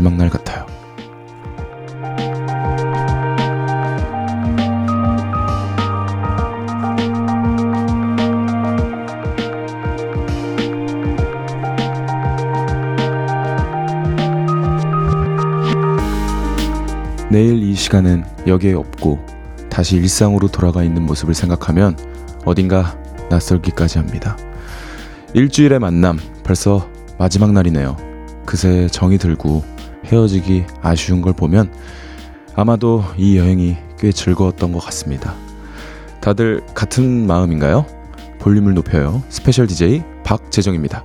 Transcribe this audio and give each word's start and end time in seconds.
마지막 0.00 0.16
날 0.16 0.30
같아요. 0.30 0.64
내일 17.30 17.62
이 17.62 17.74
시간은 17.74 18.24
여기에 18.46 18.72
없고 18.72 19.18
다시 19.68 19.96
일상으로 19.96 20.48
돌아가 20.48 20.82
있는 20.82 21.04
모습을 21.04 21.34
생각하면 21.34 21.96
어딘가 22.46 22.98
낯설기까지 23.28 23.98
합니다. 23.98 24.38
일주일의 25.34 25.78
만남 25.78 26.18
벌써 26.42 26.88
마지막 27.18 27.52
날이네요. 27.52 27.98
그새 28.46 28.88
정이 28.88 29.18
들고 29.18 29.62
헤어지기 30.10 30.64
아쉬운 30.82 31.22
걸 31.22 31.32
보면 31.32 31.72
아마도 32.56 33.04
이 33.16 33.38
여행이 33.38 33.76
꽤 33.98 34.12
즐거웠던 34.12 34.72
것 34.72 34.80
같습니다. 34.80 35.34
다들 36.20 36.62
같은 36.74 37.26
마음인가요? 37.26 37.86
볼륨을 38.40 38.74
높여요. 38.74 39.22
스페셜 39.28 39.66
DJ 39.66 40.02
박재정입니다. 40.24 41.04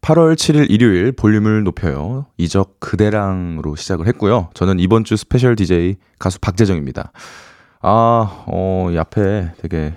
8월 0.00 0.34
7일 0.34 0.70
일요일 0.70 1.12
볼륨을 1.12 1.62
높여요. 1.62 2.26
이적 2.38 2.80
그대랑으로 2.80 3.76
시작을 3.76 4.06
했고요. 4.08 4.48
저는 4.54 4.80
이번 4.80 5.04
주 5.04 5.16
스페셜 5.16 5.56
DJ 5.56 5.96
가수 6.18 6.40
박재정입니다. 6.40 7.12
아, 7.82 8.44
어, 8.46 8.88
이 8.90 8.98
앞에 8.98 9.52
되게 9.60 9.94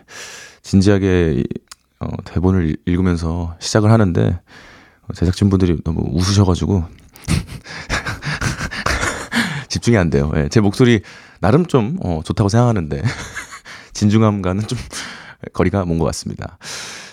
진지하게 0.62 1.44
어, 2.00 2.08
대본을 2.26 2.78
읽으면서 2.86 3.56
시작을 3.60 3.92
하는데 3.92 4.40
제작진분들이 5.16 5.78
너무 5.84 6.02
웃으셔가지고 6.12 6.84
집중이 9.74 9.98
안 9.98 10.12
돼요. 10.12 10.32
예, 10.36 10.50
제 10.50 10.60
목소리 10.62 11.02
나름 11.42 11.66
좀 11.66 11.98
어, 12.04 12.22
좋다고 12.24 12.48
생각하는데 12.48 13.02
진중함과는 13.94 14.68
좀 14.68 14.78
거리가 15.54 15.86
먼 15.86 15.98
것 15.98 16.06
같습니다. 16.06 16.58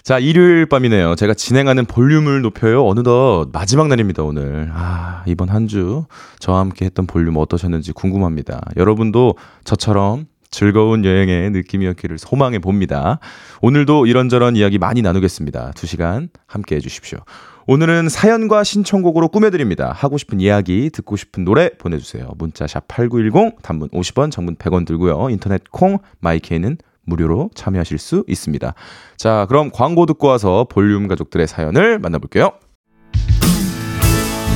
자, 0.03 0.19
일요일 0.19 0.67
밤이네요. 0.67 1.15
제가 1.15 1.35
진행하는 1.35 1.85
볼륨을 1.87 2.43
높여요. 2.43 2.87
어느덧 2.87 3.49
마지막 3.53 3.89
날입니다, 3.89 4.23
오늘. 4.23 4.71
아, 4.75 5.23
이번 5.27 5.49
한 5.49 5.67
주 5.69 6.05
저와 6.39 6.61
함께 6.61 6.85
했던 6.85 7.07
볼륨 7.07 7.37
어떠셨는지 7.39 7.93
궁금합니다. 7.93 8.61
여러분도 8.77 9.37
저처럼 9.65 10.27
즐거운 10.51 11.05
여행의 11.05 11.51
느낌이었기를 11.51 12.19
소망해 12.19 12.59
봅니다. 12.59 13.21
오늘도 13.63 14.07
이런저런 14.07 14.57
이야기 14.57 14.79
많이 14.79 15.01
나누겠습니다. 15.01 15.73
두 15.77 15.87
시간 15.87 16.29
함께 16.47 16.77
해주십시오. 16.77 17.21
오늘은 17.67 18.09
사연과 18.09 18.65
신청곡으로 18.65 19.29
꾸며드립니다. 19.29 19.93
하고 19.95 20.19
싶은 20.19 20.41
이야기, 20.41 20.91
듣고 20.91 21.17
싶은 21.17 21.45
노래 21.45 21.71
보내주세요. 21.71 22.31
문자샵 22.39 22.89
8910, 22.89 23.63
단문 23.63 23.89
50원, 23.91 24.31
장문 24.31 24.57
100원 24.57 24.87
들고요. 24.87 25.29
인터넷 25.31 25.63
콩, 25.71 25.99
마이케이는 26.21 26.79
무료로 27.05 27.51
참여하실 27.55 27.99
수 27.99 28.25
있습니다. 28.29 28.75
자, 29.17 29.47
그럼 29.49 29.71
광고 29.73 30.07
듣고 30.07 30.29
와서 30.29 30.67
볼륨 30.71 31.09
가족들의 31.09 31.47
사연을 31.47 31.99
만나볼게요. 31.99 32.53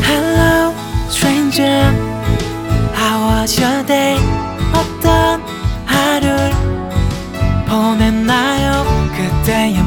Hello, 0.05 0.73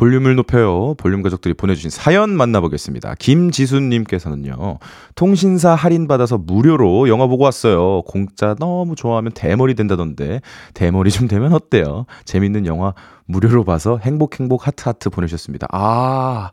볼륨을 0.00 0.34
높여요. 0.34 0.94
볼륨 0.94 1.20
가족들이 1.20 1.52
보내주신 1.52 1.90
사연 1.90 2.30
만나보겠습니다. 2.30 3.16
김지수님께서는요, 3.18 4.78
통신사 5.14 5.74
할인받아서 5.74 6.38
무료로 6.38 7.10
영화 7.10 7.26
보고 7.26 7.44
왔어요. 7.44 8.00
공짜 8.06 8.56
너무 8.58 8.94
좋아하면 8.94 9.32
대머리 9.32 9.74
된다던데, 9.74 10.40
대머리 10.72 11.10
좀 11.10 11.28
되면 11.28 11.52
어때요? 11.52 12.06
재밌는 12.24 12.64
영화 12.64 12.94
무료로 13.26 13.64
봐서 13.64 13.98
행복, 14.02 14.40
행복, 14.40 14.66
하트, 14.66 14.84
하트 14.86 15.10
보내셨습니다. 15.10 15.66
아, 15.70 16.50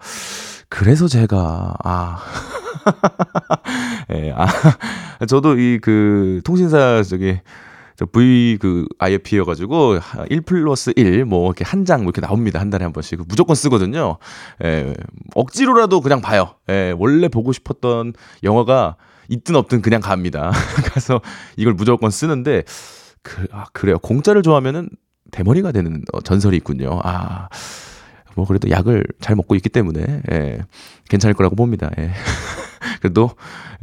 그래서 0.67 1.07
제가, 1.07 1.73
아. 1.85 2.17
예, 4.13 4.33
아, 4.35 4.45
저도 5.25 5.57
이 5.57 5.79
그 5.81 6.41
통신사 6.43 7.01
저기, 7.03 7.37
저 7.37 7.41
V 8.05 8.57
그 8.59 8.87
IFP여가지고 8.99 9.99
1 10.29 10.41
플러스 10.41 10.93
1 10.95 11.25
뭐 11.25 11.47
이렇게 11.47 11.63
한장뭐 11.65 12.03
이렇게 12.03 12.21
나옵니다 12.21 12.59
한 12.59 12.69
달에 12.69 12.83
한 12.83 12.93
번씩 12.93 13.21
무조건 13.27 13.55
쓰거든요. 13.55 14.17
예, 14.63 14.93
억지로라도 15.35 16.01
그냥 16.01 16.21
봐요. 16.21 16.55
예, 16.69 16.93
원래 16.97 17.27
보고 17.27 17.51
싶었던 17.51 18.13
영화가 18.43 18.95
있든 19.29 19.55
없든 19.55 19.81
그냥 19.81 20.01
갑니다. 20.01 20.51
그래서 20.85 21.21
이걸 21.55 21.73
무조건 21.73 22.11
쓰는데 22.11 22.63
그, 23.23 23.45
아, 23.51 23.65
그래요. 23.73 23.99
공짜를 23.99 24.41
좋아하면은 24.41 24.89
대머리가 25.31 25.71
되는 25.71 26.03
어, 26.13 26.21
전설이 26.21 26.55
있군요. 26.57 26.99
아. 27.03 27.49
뭐 28.35 28.45
그래도 28.45 28.69
약을 28.69 29.03
잘 29.19 29.35
먹고 29.35 29.55
있기 29.55 29.67
때문에 29.69 30.21
예, 30.31 30.59
괜찮을 31.09 31.33
거라고 31.33 31.55
봅니다. 31.55 31.89
예. 31.97 32.11
그래도 33.01 33.31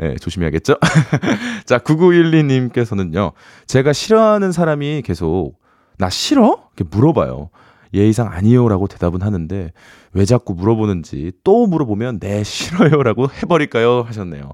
예, 0.03 0.17
조심해야겠죠? 0.17 0.77
자, 1.67 1.79
9912님께서는요. 1.79 3.33
제가 3.67 3.93
싫어하는 3.93 4.53
사람이 4.53 5.03
계속 5.05 5.55
나 5.99 6.11
싫어? 6.11 6.69
이렇게 6.77 6.85
물어봐요. 6.91 7.51
예의상 7.95 8.31
아니요라고 8.31 8.89
대답은 8.89 9.23
하는데 9.23 9.73
왜 10.13 10.25
자꾸 10.25 10.55
물어보는지 10.55 11.33
또 11.45 11.67
물어보면 11.67 12.19
네 12.19 12.43
싫어요라고 12.43 13.29
해버릴까요 13.43 14.03
하셨네요. 14.03 14.51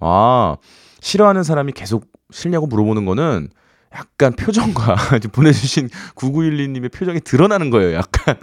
아 0.00 0.56
싫어하는 1.00 1.42
사람이 1.42 1.72
계속 1.72 2.06
싫냐고 2.30 2.66
물어보는 2.66 3.04
거는 3.04 3.48
약간 3.92 4.32
표정과 4.32 4.96
보내주신 5.32 5.88
9912님의 6.14 6.92
표정이 6.92 7.20
드러나는 7.20 7.70
거예요. 7.70 7.94
약간 7.96 8.36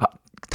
아, 0.00 0.06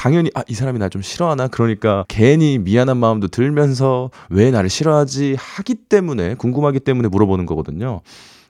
당연히 0.04 0.30
아 0.36 0.44
이 0.50 0.54
사람이 0.54 0.80
날좀 0.80 1.02
싫어하나 1.02 1.48
그러니까 1.48 2.04
괜히 2.10 2.58
미안한 2.58 2.98
마음도 2.98 3.30
들면서 3.30 4.12
왜 4.30 4.52
나를 4.52 4.70
싫어하지 4.70 5.38
하기 5.40 5.76
때문에 5.76 6.36
궁금하기 6.36 6.82
때문에 6.82 7.08
물어보는 7.08 7.46
거거든요. 7.46 8.02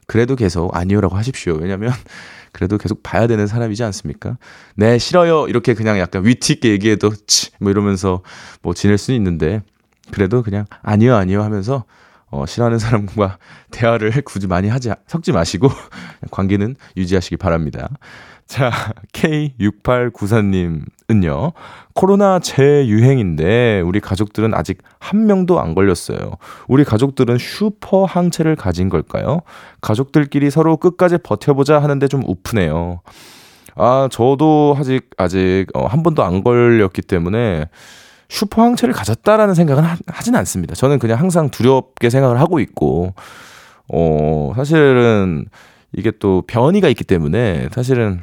그래도 0.08 0.34
계속 0.34 0.76
아니요라고 0.76 1.16
하십시오. 1.16 1.54
왜냐면 1.54 1.92
그래도 2.50 2.76
계속 2.76 3.04
봐야 3.04 3.28
되는 3.28 3.46
사람이지 3.46 3.84
않습니까? 3.84 4.36
네, 4.74 4.98
싫어요. 4.98 5.46
이렇게 5.46 5.74
그냥 5.74 6.00
약간 6.00 6.26
위트 6.26 6.50
있게 6.50 6.70
얘기해도 6.70 7.12
치, 7.28 7.52
뭐 7.60 7.70
이러면서 7.70 8.22
뭐 8.60 8.74
지낼 8.74 8.98
수는 8.98 9.16
있는데 9.16 9.62
그래도 10.10 10.42
그냥 10.42 10.66
아니요, 10.82 11.14
아니요 11.14 11.44
하면서 11.44 11.84
어, 12.30 12.46
싫어하는 12.46 12.80
사람과 12.80 13.38
대화를 13.70 14.10
굳이 14.24 14.48
많이 14.48 14.68
하지, 14.68 14.90
섞지 15.06 15.30
마시고 15.30 15.68
관계는 16.32 16.74
유지하시기 16.96 17.36
바랍니다. 17.36 17.90
자, 18.46 18.70
K6894님은요, 19.12 21.52
코로나 21.94 22.38
재유행인데, 22.38 23.80
우리 23.80 24.00
가족들은 24.00 24.54
아직 24.54 24.78
한 24.98 25.26
명도 25.26 25.60
안 25.60 25.74
걸렸어요. 25.74 26.32
우리 26.68 26.84
가족들은 26.84 27.38
슈퍼 27.38 28.04
항체를 28.04 28.56
가진 28.56 28.88
걸까요? 28.88 29.40
가족들끼리 29.80 30.50
서로 30.50 30.76
끝까지 30.76 31.18
버텨보자 31.18 31.82
하는데 31.82 32.06
좀 32.08 32.22
우프네요. 32.26 33.00
아, 33.76 34.08
저도 34.10 34.76
아직, 34.78 35.10
아직, 35.16 35.66
어, 35.74 35.86
한 35.86 36.02
번도 36.02 36.22
안 36.22 36.44
걸렸기 36.44 37.02
때문에, 37.02 37.66
슈퍼 38.28 38.62
항체를 38.62 38.94
가졌다라는 38.94 39.54
생각은 39.54 39.84
하, 39.84 39.96
하진 40.06 40.34
않습니다. 40.36 40.74
저는 40.74 40.98
그냥 40.98 41.18
항상 41.18 41.50
두렵게 41.50 42.10
생각을 42.10 42.40
하고 42.40 42.60
있고, 42.60 43.14
어, 43.88 44.52
사실은 44.56 45.46
이게 45.92 46.10
또 46.18 46.42
변이가 46.46 46.88
있기 46.88 47.04
때문에 47.04 47.68
사실은 47.72 48.20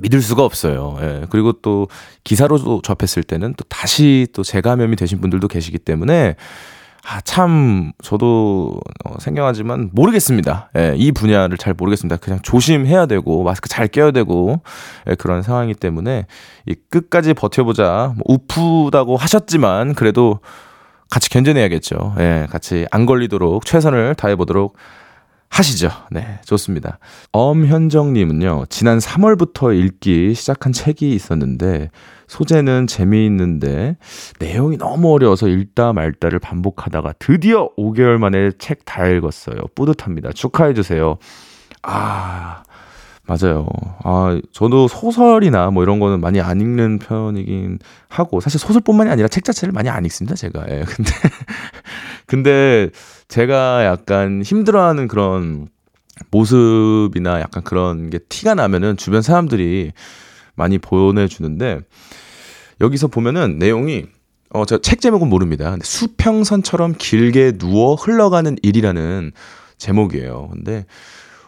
믿을 0.00 0.20
수가 0.22 0.44
없어요. 0.44 0.96
예. 1.00 1.26
그리고 1.30 1.52
또 1.52 1.88
기사로도 2.24 2.82
접했을 2.82 3.22
때는 3.22 3.54
또 3.56 3.64
다시 3.68 4.26
또 4.32 4.42
재감염이 4.42 4.96
되신 4.96 5.20
분들도 5.20 5.48
계시기 5.48 5.78
때문에 5.78 6.36
아, 7.10 7.22
참, 7.22 7.92
저도 8.02 8.80
어, 9.06 9.14
생경하지만 9.18 9.88
모르겠습니다. 9.92 10.70
예, 10.76 10.94
이 10.94 11.10
분야를 11.10 11.56
잘 11.56 11.72
모르겠습니다. 11.72 12.18
그냥 12.18 12.40
조심해야 12.42 13.06
되고, 13.06 13.44
마스크 13.44 13.66
잘 13.66 13.88
껴야 13.88 14.10
되고, 14.10 14.60
예, 15.08 15.14
그런 15.14 15.42
상황이기 15.42 15.78
때문에, 15.78 16.26
이 16.66 16.74
끝까지 16.90 17.32
버텨보자. 17.32 18.14
뭐, 18.14 18.36
우프다고 18.36 19.16
하셨지만, 19.16 19.94
그래도 19.94 20.40
같이 21.08 21.30
견뎌내야겠죠. 21.30 22.16
예, 22.18 22.46
같이 22.50 22.84
안 22.90 23.06
걸리도록 23.06 23.64
최선을 23.64 24.14
다해보도록 24.14 24.76
하시죠. 25.50 25.90
네, 26.10 26.40
좋습니다. 26.44 26.98
엄현정님은요, 27.32 28.66
지난 28.68 28.98
3월부터 28.98 29.74
읽기 29.76 30.34
시작한 30.34 30.72
책이 30.72 31.12
있었는데, 31.14 31.90
소재는 32.28 32.86
재미있는데, 32.86 33.96
내용이 34.38 34.76
너무 34.76 35.12
어려워서 35.12 35.48
읽다 35.48 35.92
말다를 35.94 36.38
반복하다가 36.38 37.14
드디어 37.18 37.70
5개월 37.76 38.18
만에 38.18 38.52
책 38.58 38.80
다 38.84 39.06
읽었어요. 39.06 39.56
뿌듯합니다. 39.74 40.32
축하해주세요. 40.32 41.16
아, 41.82 42.62
맞아요. 43.26 43.66
아, 44.04 44.40
저도 44.52 44.88
소설이나 44.88 45.70
뭐 45.70 45.82
이런 45.82 46.00
거는 46.00 46.20
많이 46.20 46.40
안 46.40 46.60
읽는 46.60 46.98
편이긴 46.98 47.78
하고, 48.08 48.40
사실 48.40 48.58
소설뿐만이 48.60 49.10
아니라 49.10 49.28
책 49.28 49.44
자체를 49.44 49.72
많이 49.72 49.88
안 49.90 50.04
읽습니다, 50.06 50.34
제가. 50.34 50.64
예, 50.70 50.84
근데, 50.84 51.12
근데 52.26 52.90
제가 53.28 53.84
약간 53.84 54.42
힘들어하는 54.42 55.08
그런 55.08 55.68
모습이나 56.30 57.40
약간 57.40 57.62
그런 57.62 58.10
게 58.10 58.18
티가 58.18 58.54
나면은 58.54 58.96
주변 58.96 59.22
사람들이 59.22 59.92
많이 60.54 60.78
보내주는데, 60.78 61.80
여기서 62.80 63.08
보면은 63.08 63.58
내용이 63.58 64.06
어, 64.50 64.64
저책 64.64 65.00
제목은 65.00 65.28
모릅니다. 65.28 65.70
근데 65.70 65.84
수평선처럼 65.84 66.94
길게 66.96 67.58
누워 67.58 67.94
흘러가는 67.94 68.56
일이라는 68.62 69.32
제목이에요. 69.76 70.48
근데 70.52 70.86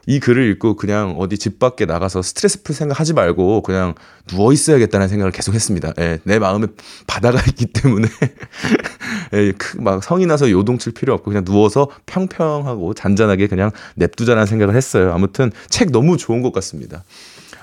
이 0.07 0.19
글을 0.19 0.51
읽고 0.53 0.77
그냥 0.77 1.15
어디 1.19 1.39
집 1.39 1.59
밖에 1.59 1.87
나가서 1.87 2.23
스트레스 2.23 2.63
풀 2.63 2.75
생각 2.75 3.01
하지 3.01 3.13
말고 3.13 3.63
그냥 3.63 3.95
누워 4.27 4.53
있어야겠다는 4.53 5.09
생각을 5.09 5.33
계속 5.33 5.55
했습니다. 5.55 5.93
예, 5.99 6.19
내 6.25 6.39
마음에 6.39 6.67
바다가 7.07 7.41
있기 7.49 7.67
때문에 7.67 8.09
예, 8.23 8.35
막 9.79 10.03
성이 10.03 10.27
나서 10.27 10.51
요동칠 10.51 10.93
필요 10.93 11.15
없고 11.15 11.31
그냥 11.31 11.45
누워서 11.45 11.89
평평하고 12.07 12.95
잔잔하게 12.95 13.47
그냥 13.47 13.71
냅두자라는 13.97 14.47
생각을 14.47 14.75
했어요. 14.77 15.13
아무튼 15.13 15.51
책 15.69 15.91
너무 15.91 16.17
좋은 16.17 16.43
것 16.43 16.53
같습니다. 16.53 17.05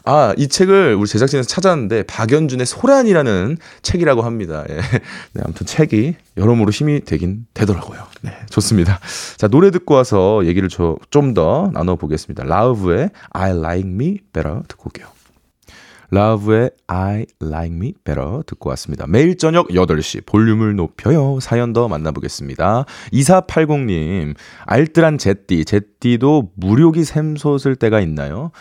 아, 0.10 0.34
이 0.38 0.48
책을 0.48 0.96
우리 0.96 1.06
제작진에서 1.06 1.50
찾았는데 1.50 2.04
박연준의 2.04 2.66
소란이라는 2.66 3.58
책이라고 3.82 4.22
합니다. 4.22 4.64
예. 4.70 4.76
네, 5.34 5.42
아무튼 5.44 5.66
책이 5.68 6.16
여러모로 6.38 6.72
힘이 6.72 7.02
되긴 7.02 7.46
되더라고요. 7.54 8.08
네, 8.22 8.32
좋습니다. 8.50 9.02
자, 9.36 9.50
노래 9.50 9.70
듣고 9.70 9.96
와서 9.96 10.46
얘기를 10.46 10.70
좀 10.70 11.34
더 11.34 11.70
나눠보겠습니다. 11.74 12.46
라우브의 12.46 13.10
I 13.32 13.52
Like 13.52 13.90
Me 13.90 14.20
Better 14.32 14.62
듣고 14.70 14.84
올게요. 14.86 15.17
라브의 16.10 16.72
I 16.88 17.26
Like 17.42 17.76
Me 17.76 17.94
Better 18.04 18.44
듣고 18.46 18.70
왔습니다. 18.70 19.06
매일 19.08 19.38
저녁 19.38 19.68
8시 19.70 20.26
볼륨을 20.26 20.76
높여요. 20.76 21.40
사연 21.42 21.74
더 21.74 21.88
만나보겠습니다. 21.88 22.86
2480님, 23.12 24.36
알뜰한 24.66 25.18
제띠, 25.18 25.66
제띠도 25.66 26.52
무료기 26.56 27.04
샘솟을 27.04 27.76
때가 27.76 28.00
있나요? 28.02 28.52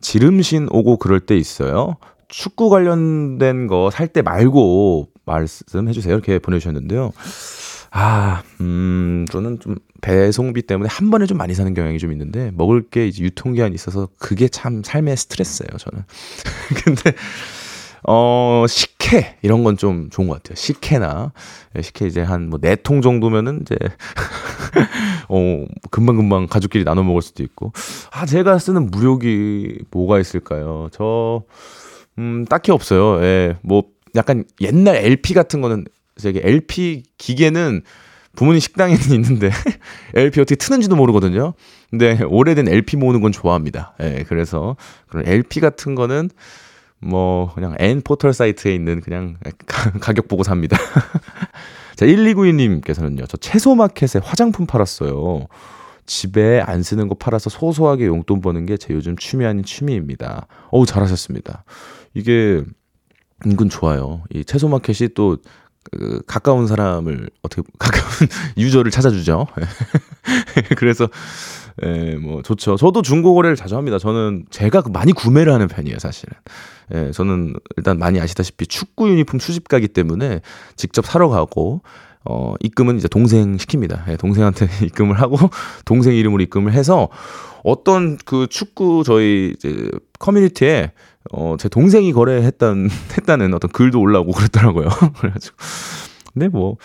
지름신 0.00 0.68
오고 0.70 0.98
그럴 0.98 1.20
때 1.20 1.36
있어요. 1.36 1.96
축구 2.28 2.68
관련된 2.70 3.68
거 3.68 3.88
살 3.92 4.08
때 4.08 4.20
말고 4.22 5.08
말씀해 5.24 5.92
주세요. 5.92 6.12
이렇게 6.14 6.38
보내주셨는데요. 6.40 7.12
아, 7.92 8.42
음, 8.60 9.24
저는 9.30 9.60
좀 9.60 9.76
배송비 10.02 10.62
때문에 10.62 10.88
한 10.90 11.10
번에 11.10 11.26
좀 11.26 11.38
많이 11.38 11.54
사는 11.54 11.72
경향이 11.74 11.98
좀 11.98 12.12
있는데, 12.12 12.50
먹을 12.54 12.82
게 12.88 13.06
이제 13.08 13.22
유통기한이 13.24 13.74
있어서 13.74 14.08
그게 14.18 14.48
참 14.48 14.82
삶의 14.84 15.16
스트레스예요, 15.16 15.76
저는. 15.78 16.04
근데, 16.84 17.12
어, 18.04 18.64
식혜, 18.68 19.36
이런 19.42 19.64
건 19.64 19.76
좀 19.76 20.08
좋은 20.10 20.28
것 20.28 20.34
같아요. 20.42 20.54
식혜나, 20.56 21.32
예, 21.76 21.82
식혜 21.82 22.06
이제 22.06 22.22
한 22.22 22.48
뭐 22.50 22.58
네 22.60 22.76
통 22.76 23.00
정도면은 23.02 23.62
이제, 23.62 23.76
어, 25.28 25.64
금방 25.90 26.16
금방 26.16 26.46
가족끼리 26.46 26.84
나눠 26.84 27.02
먹을 27.02 27.22
수도 27.22 27.42
있고. 27.42 27.72
아, 28.12 28.26
제가 28.26 28.58
쓰는 28.58 28.90
무료기 28.90 29.78
뭐가 29.90 30.18
있을까요? 30.20 30.88
저, 30.92 31.42
음, 32.18 32.44
딱히 32.46 32.72
없어요. 32.72 33.22
예, 33.24 33.56
뭐, 33.62 33.84
약간 34.14 34.44
옛날 34.60 34.96
LP 34.96 35.34
같은 35.34 35.60
거는, 35.60 35.84
저기 36.18 36.40
LP 36.42 37.02
기계는 37.18 37.82
부모님 38.36 38.60
식당에는 38.60 39.00
있는데, 39.14 39.50
LP 40.14 40.40
어떻게 40.40 40.56
트는지도 40.56 40.96
모르거든요. 40.96 41.54
근데 41.90 42.20
오래된 42.22 42.68
LP 42.68 42.96
모으는 42.96 43.20
건 43.20 43.32
좋아합니다. 43.32 43.94
예, 44.00 44.24
그래서 44.28 44.76
그런 45.08 45.26
LP 45.26 45.60
같은 45.60 45.94
거는 45.94 46.30
뭐 47.00 47.52
그냥 47.54 47.74
N 47.78 48.00
포털 48.02 48.32
사이트에 48.32 48.74
있는 48.74 49.00
그냥 49.00 49.36
가 50.00 50.12
격 50.12 50.28
보고 50.28 50.42
삽니다. 50.44 50.76
자, 51.96 52.06
1292님께서는요. 52.06 53.26
저 53.28 53.36
채소 53.38 53.74
마켓에 53.74 54.20
화장품 54.22 54.66
팔았어요. 54.66 55.46
집에 56.06 56.60
안 56.60 56.82
쓰는 56.82 57.08
거 57.08 57.14
팔아서 57.16 57.50
소소하게 57.50 58.06
용돈 58.06 58.40
버는 58.40 58.66
게 58.66 58.76
제 58.76 58.94
요즘 58.94 59.16
취미 59.16 59.44
아닌 59.44 59.64
취미입니다. 59.64 60.46
어우, 60.70 60.86
잘하셨습니다. 60.86 61.64
이게 62.14 62.62
은근 63.46 63.68
좋아요. 63.68 64.22
이 64.32 64.44
채소 64.44 64.68
마켓이 64.68 65.10
또 65.14 65.38
그, 65.90 66.22
가까운 66.26 66.66
사람을 66.66 67.30
어떻게 67.42 67.62
가까운 67.78 68.28
유저를 68.56 68.90
찾아주죠. 68.90 69.46
그래서 70.76 71.08
예, 71.84 72.16
뭐 72.16 72.42
좋죠. 72.42 72.76
저도 72.76 73.02
중고 73.02 73.34
거래를 73.34 73.56
자주 73.56 73.76
합니다. 73.76 73.98
저는 73.98 74.46
제가 74.50 74.82
많이 74.92 75.12
구매를 75.12 75.52
하는 75.52 75.68
편이에요, 75.68 75.98
사실은. 75.98 76.34
예, 76.94 77.10
저는 77.10 77.54
일단 77.76 77.98
많이 77.98 78.20
아시다시피 78.20 78.66
축구 78.66 79.10
유니폼 79.10 79.40
수집가기 79.40 79.88
때문에 79.88 80.40
직접 80.76 81.04
사러 81.04 81.28
가고 81.28 81.82
어, 82.24 82.54
입금은 82.60 82.96
이제 82.96 83.08
동생 83.08 83.56
시킵니다. 83.56 84.08
예, 84.08 84.16
동생한테 84.16 84.68
입금을 84.86 85.20
하고 85.20 85.36
동생 85.84 86.14
이름으로 86.14 86.42
입금을 86.42 86.72
해서 86.72 87.08
어떤 87.62 88.16
그 88.24 88.46
축구 88.48 89.02
저희 89.04 89.54
이제 89.56 89.90
커뮤니티에 90.18 90.92
어, 91.32 91.56
제 91.58 91.68
동생이 91.68 92.12
거래했던 92.12 92.88
했다는 93.18 93.54
어떤 93.54 93.70
글도 93.70 94.00
올라오고 94.00 94.32
그랬더라고요. 94.32 94.88
그래가지고 95.18 95.56
근데 96.32 96.48
뭐 96.48 96.76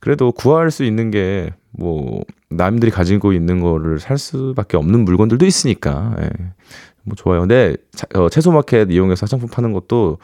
그래도 0.00 0.32
구할 0.32 0.70
수 0.70 0.84
있는 0.84 1.10
게 1.10 1.50
뭐 1.78 2.22
남들이 2.50 2.90
가지고 2.90 3.32
있는 3.32 3.60
거를 3.60 3.98
살 3.98 4.18
수밖에 4.18 4.76
없는 4.76 5.04
물건들도 5.04 5.44
있으니까 5.46 6.14
예. 6.20 6.30
뭐 7.04 7.14
좋아요. 7.14 7.40
근데 7.40 7.76
어, 8.14 8.28
채소 8.28 8.50
마켓 8.50 8.90
이용해서 8.90 9.24
화장품 9.24 9.48
파는 9.48 9.72
것도 9.72 10.18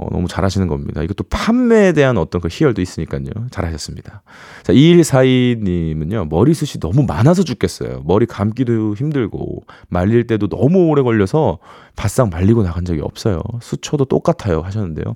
어, 0.00 0.08
너무 0.10 0.28
잘하시는 0.28 0.66
겁니다. 0.66 1.02
이것도 1.02 1.24
판매에 1.28 1.92
대한 1.92 2.16
어떤 2.16 2.40
그 2.40 2.48
희열도 2.50 2.80
있으니까요. 2.80 3.22
잘하셨습니다. 3.50 4.22
자, 4.62 4.72
2142님은요, 4.72 6.28
머리숱이 6.28 6.80
너무 6.80 7.02
많아서 7.02 7.42
죽겠어요. 7.42 8.02
머리 8.06 8.24
감기도 8.24 8.94
힘들고, 8.94 9.64
말릴 9.88 10.26
때도 10.26 10.48
너무 10.48 10.86
오래 10.86 11.02
걸려서 11.02 11.58
바싹 11.96 12.30
말리고 12.30 12.62
나간 12.62 12.86
적이 12.86 13.02
없어요. 13.02 13.42
수초도 13.60 14.06
똑같아요. 14.06 14.62
하셨는데요. 14.62 15.14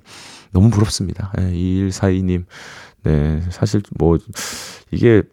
너무 0.51 0.69
부럽습니다. 0.69 1.31
네, 1.35 1.51
2142님. 1.51 2.45
네, 3.03 3.41
사실 3.49 3.81
뭐, 3.97 4.19
이게 4.91 5.23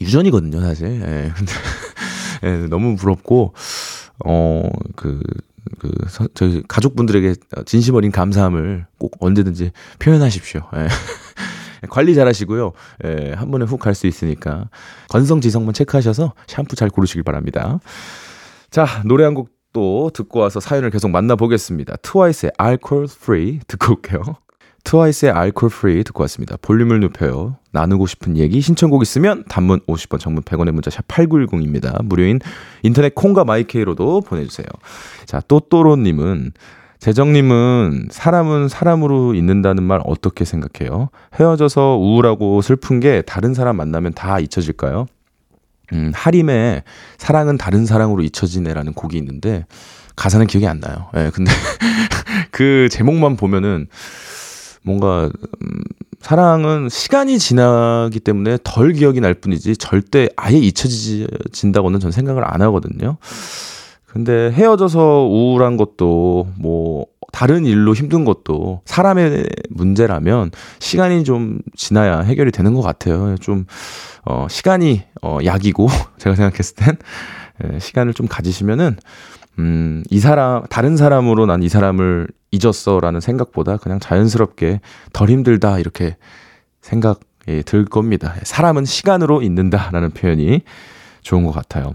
유전이거든요, 0.00 0.60
사실. 0.60 1.00
네, 1.00 1.32
근데, 1.34 1.52
네, 2.42 2.66
너무 2.70 2.94
부럽고, 2.94 3.54
어, 4.24 4.68
그, 4.94 5.20
그, 5.78 5.90
저희 6.34 6.62
가족분들에게 6.68 7.34
진심 7.66 7.94
어린 7.94 8.10
감사함을 8.12 8.86
꼭 8.98 9.16
언제든지 9.20 9.70
표현하십시오. 9.98 10.62
예. 10.76 10.88
관리 11.90 12.14
잘 12.14 12.26
하시고요. 12.26 12.72
예, 13.04 13.32
한 13.34 13.50
번에 13.50 13.64
훅 13.64 13.78
갈 13.78 13.94
수 13.94 14.06
있으니까. 14.06 14.68
건성 15.08 15.40
지성만 15.40 15.74
체크하셔서 15.74 16.34
샴푸 16.48 16.74
잘 16.76 16.90
고르시길 16.90 17.22
바랍니다. 17.22 17.78
자, 18.70 18.86
노래 19.04 19.24
한 19.24 19.34
곡 19.34 19.58
또 19.74 20.10
듣고 20.14 20.40
와서 20.40 20.60
사연을 20.60 20.90
계속 20.90 21.10
만나보겠습니다. 21.10 21.96
트와이스의 22.02 22.52
Alcohol 22.60 23.06
Free 23.10 23.60
듣고 23.68 23.92
올게요. 23.94 24.22
트와이스의 24.84 25.32
Alcohol 25.32 25.68
Free 25.68 26.02
듣고 26.04 26.22
왔습니다. 26.22 26.56
볼륨을 26.62 27.00
높여요. 27.00 27.56
나누고 27.72 28.06
싶은 28.06 28.36
얘기 28.36 28.60
신청곡 28.60 29.02
있으면 29.02 29.44
단문 29.48 29.80
50원, 29.80 30.18
장문 30.18 30.42
100원의 30.42 30.72
문자 30.72 30.90
샵 30.90 31.06
8910입니다. 31.08 32.02
무료인 32.04 32.40
인터넷 32.82 33.14
콩과 33.14 33.44
마이케이로도 33.44 34.22
보내주세요. 34.22 34.66
자, 35.26 35.40
또또로님은 35.46 36.52
재정님은 37.00 38.08
사람은 38.10 38.68
사람으로 38.68 39.34
있는다는 39.34 39.84
말 39.84 40.00
어떻게 40.04 40.44
생각해요? 40.44 41.10
헤어져서 41.38 41.96
우울하고 41.96 42.60
슬픈 42.60 42.98
게 42.98 43.22
다른 43.22 43.54
사람 43.54 43.76
만나면 43.76 44.14
다 44.14 44.40
잊혀질까요? 44.40 45.06
음, 45.92 46.12
하림의 46.14 46.82
사랑은 47.16 47.56
다른 47.56 47.86
사랑으로 47.86 48.22
잊혀지네라는 48.22 48.94
곡이 48.94 49.16
있는데 49.18 49.64
가사는 50.16 50.46
기억이 50.46 50.66
안 50.66 50.80
나요. 50.80 51.08
예, 51.14 51.24
네, 51.24 51.30
근데 51.30 51.52
그 52.50 52.88
제목만 52.90 53.36
보면은 53.36 53.86
뭔가 54.82 55.30
음, 55.62 55.82
사랑은 56.20 56.88
시간이 56.88 57.38
지나기 57.38 58.20
때문에 58.20 58.58
덜 58.64 58.92
기억이 58.92 59.20
날 59.20 59.34
뿐이지 59.34 59.76
절대 59.76 60.28
아예 60.36 60.58
잊혀진다고는 60.58 62.00
전 62.00 62.10
생각을 62.10 62.42
안 62.44 62.62
하거든요. 62.62 63.18
근데 64.06 64.50
헤어져서 64.50 65.28
우울한 65.30 65.76
것도 65.76 66.48
뭐 66.58 67.06
다른 67.32 67.66
일로 67.66 67.94
힘든 67.94 68.24
것도 68.24 68.80
사람의 68.84 69.46
문제라면 69.70 70.50
시간이 70.78 71.24
좀 71.24 71.60
지나야 71.76 72.20
해결이 72.20 72.50
되는 72.50 72.74
것 72.74 72.82
같아요. 72.82 73.36
좀, 73.36 73.66
어, 74.24 74.46
시간이, 74.48 75.02
어, 75.22 75.38
약이고, 75.44 75.88
제가 76.18 76.34
생각했을 76.34 76.74
땐, 76.76 76.96
예, 77.64 77.78
시간을 77.78 78.14
좀 78.14 78.26
가지시면은, 78.26 78.96
음, 79.58 80.02
이 80.10 80.20
사람, 80.20 80.62
다른 80.70 80.96
사람으로 80.96 81.46
난 81.46 81.62
이 81.62 81.68
사람을 81.68 82.28
잊었어 82.52 83.00
라는 83.00 83.20
생각보다 83.20 83.76
그냥 83.76 83.98
자연스럽게 84.00 84.80
덜 85.12 85.28
힘들다 85.30 85.78
이렇게 85.78 86.16
생각이 86.80 87.62
들 87.66 87.84
겁니다. 87.84 88.34
사람은 88.42 88.84
시간으로 88.84 89.42
잊는다 89.42 89.90
라는 89.92 90.10
표현이 90.10 90.62
좋은 91.22 91.44
것 91.44 91.52
같아요. 91.52 91.94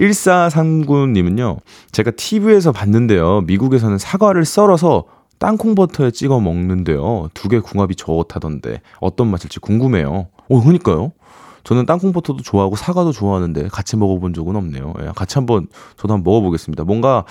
1439님은요, 0.00 1.58
제가 1.92 2.12
TV에서 2.12 2.72
봤는데요, 2.72 3.42
미국에서는 3.42 3.98
사과를 3.98 4.44
썰어서 4.44 5.04
땅콩버터에 5.38 6.10
찍어 6.10 6.40
먹는데요, 6.40 7.28
두 7.34 7.48
개 7.48 7.60
궁합이 7.60 7.94
좋다던데, 7.96 8.80
어떤 9.00 9.28
맛일지 9.28 9.60
궁금해요. 9.60 10.28
어, 10.48 10.62
그니까요. 10.62 11.12
저는 11.68 11.84
땅콩버터도 11.84 12.42
좋아하고 12.42 12.76
사과도 12.76 13.12
좋아하는데 13.12 13.68
같이 13.68 13.98
먹어본 13.98 14.32
적은 14.32 14.56
없네요. 14.56 14.94
예, 15.02 15.12
같이 15.14 15.34
한번 15.34 15.66
저도 15.98 16.14
한번 16.14 16.32
먹어보겠습니다. 16.32 16.84
뭔가 16.84 17.26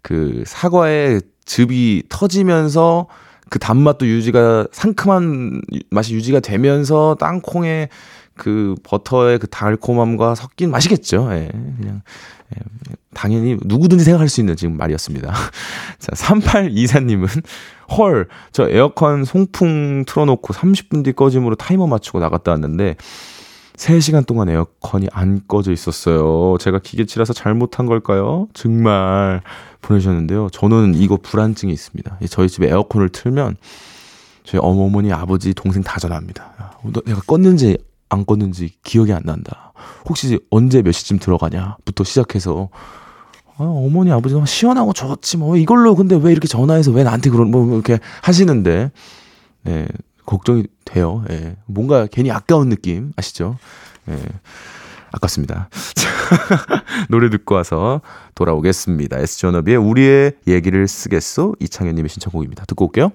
그 0.00 0.44
사과의 0.46 1.22
즙이 1.44 2.04
터지면서 2.08 3.08
그 3.50 3.58
단맛도 3.58 4.06
유지가 4.06 4.68
상큼한 4.70 5.60
맛이 5.90 6.14
유지가 6.14 6.38
되면서 6.38 7.16
땅콩의 7.18 7.88
그 8.36 8.76
버터의 8.84 9.40
그 9.40 9.48
달콤함과 9.48 10.36
섞인 10.36 10.70
맛이겠죠. 10.70 11.28
예, 11.32 11.50
그냥 11.52 12.02
예, 12.54 12.60
당연히 13.12 13.58
누구든지 13.64 14.04
생각할 14.04 14.28
수 14.28 14.40
있는 14.40 14.54
지금 14.54 14.76
말이었습니다. 14.76 15.32
자, 15.98 16.12
3824님은 16.12 17.26
헐, 17.98 18.28
저 18.52 18.68
에어컨 18.68 19.24
송풍 19.24 20.04
틀어놓고 20.06 20.54
30분 20.54 21.04
뒤 21.04 21.12
꺼짐으로 21.12 21.56
타이머 21.56 21.88
맞추고 21.88 22.20
나갔다 22.20 22.52
왔는데 22.52 22.94
3시간 23.76 24.24
동안 24.26 24.48
에어컨이 24.48 25.08
안 25.12 25.42
꺼져 25.48 25.72
있었어요. 25.72 26.56
제가 26.58 26.78
기계치라서 26.78 27.32
잘못한 27.32 27.86
걸까요? 27.86 28.46
정말 28.54 29.42
보내주셨는데요. 29.80 30.48
저는 30.50 30.94
이거 30.94 31.16
불안증이 31.16 31.72
있습니다. 31.72 32.18
저희 32.30 32.48
집에 32.48 32.68
에어컨을 32.68 33.08
틀면 33.10 33.56
저희 34.44 34.60
어머니, 34.62 35.12
아버지, 35.12 35.54
동생 35.54 35.82
다 35.82 35.98
전화합니다. 35.98 36.78
내가 37.04 37.20
껐는지 37.22 37.80
안 38.08 38.24
껐는지 38.24 38.70
기억이 38.84 39.12
안 39.12 39.22
난다. 39.24 39.72
혹시 40.08 40.38
언제 40.50 40.82
몇 40.82 40.92
시쯤 40.92 41.18
들어가냐?부터 41.18 42.04
시작해서 42.04 42.68
아, 43.56 43.64
어머니 43.64 44.10
아버지가 44.10 44.44
시원하고 44.46 44.92
좋지 44.92 45.36
뭐 45.36 45.56
이걸로 45.56 45.94
근데 45.94 46.16
왜 46.16 46.32
이렇게 46.32 46.48
전화해서 46.48 46.90
왜 46.90 47.04
나한테 47.04 47.30
그런 47.30 47.50
뭐 47.50 47.72
이렇게 47.72 47.98
하시는데 48.22 48.90
네 49.62 49.86
걱정이 50.26 50.64
돼요. 50.84 51.24
예. 51.30 51.56
뭔가 51.66 52.06
괜히 52.06 52.30
아까운 52.30 52.68
느낌 52.68 53.12
아시죠? 53.16 53.58
예. 54.08 54.18
아깝습니다. 55.12 55.68
노래 57.08 57.30
듣고 57.30 57.54
와서 57.54 58.00
돌아오겠습니다. 58.34 59.18
S존업의 59.18 59.76
우리의 59.76 60.32
얘기를 60.46 60.88
쓰겠소 60.88 61.54
이창현님의 61.60 62.08
신청곡입니다. 62.08 62.64
듣고 62.64 62.86
올게요. 62.86 63.12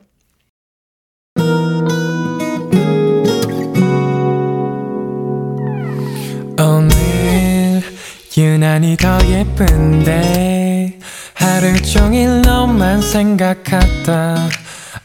오늘 6.62 7.82
유난히 8.38 8.96
더 8.98 9.18
예쁜데 9.26 11.00
하루 11.34 11.82
종일 11.82 12.42
너만 12.42 13.02
생각하다 13.02 14.50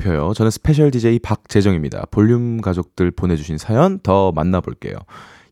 높여요. 0.00 0.32
저는 0.34 0.50
스페셜 0.50 0.90
DJ 0.90 1.18
박재정입니다. 1.20 2.06
볼륨 2.10 2.60
가족들 2.60 3.10
보내주신 3.10 3.58
사연 3.58 4.00
더 4.00 4.32
만나볼게요. 4.32 4.96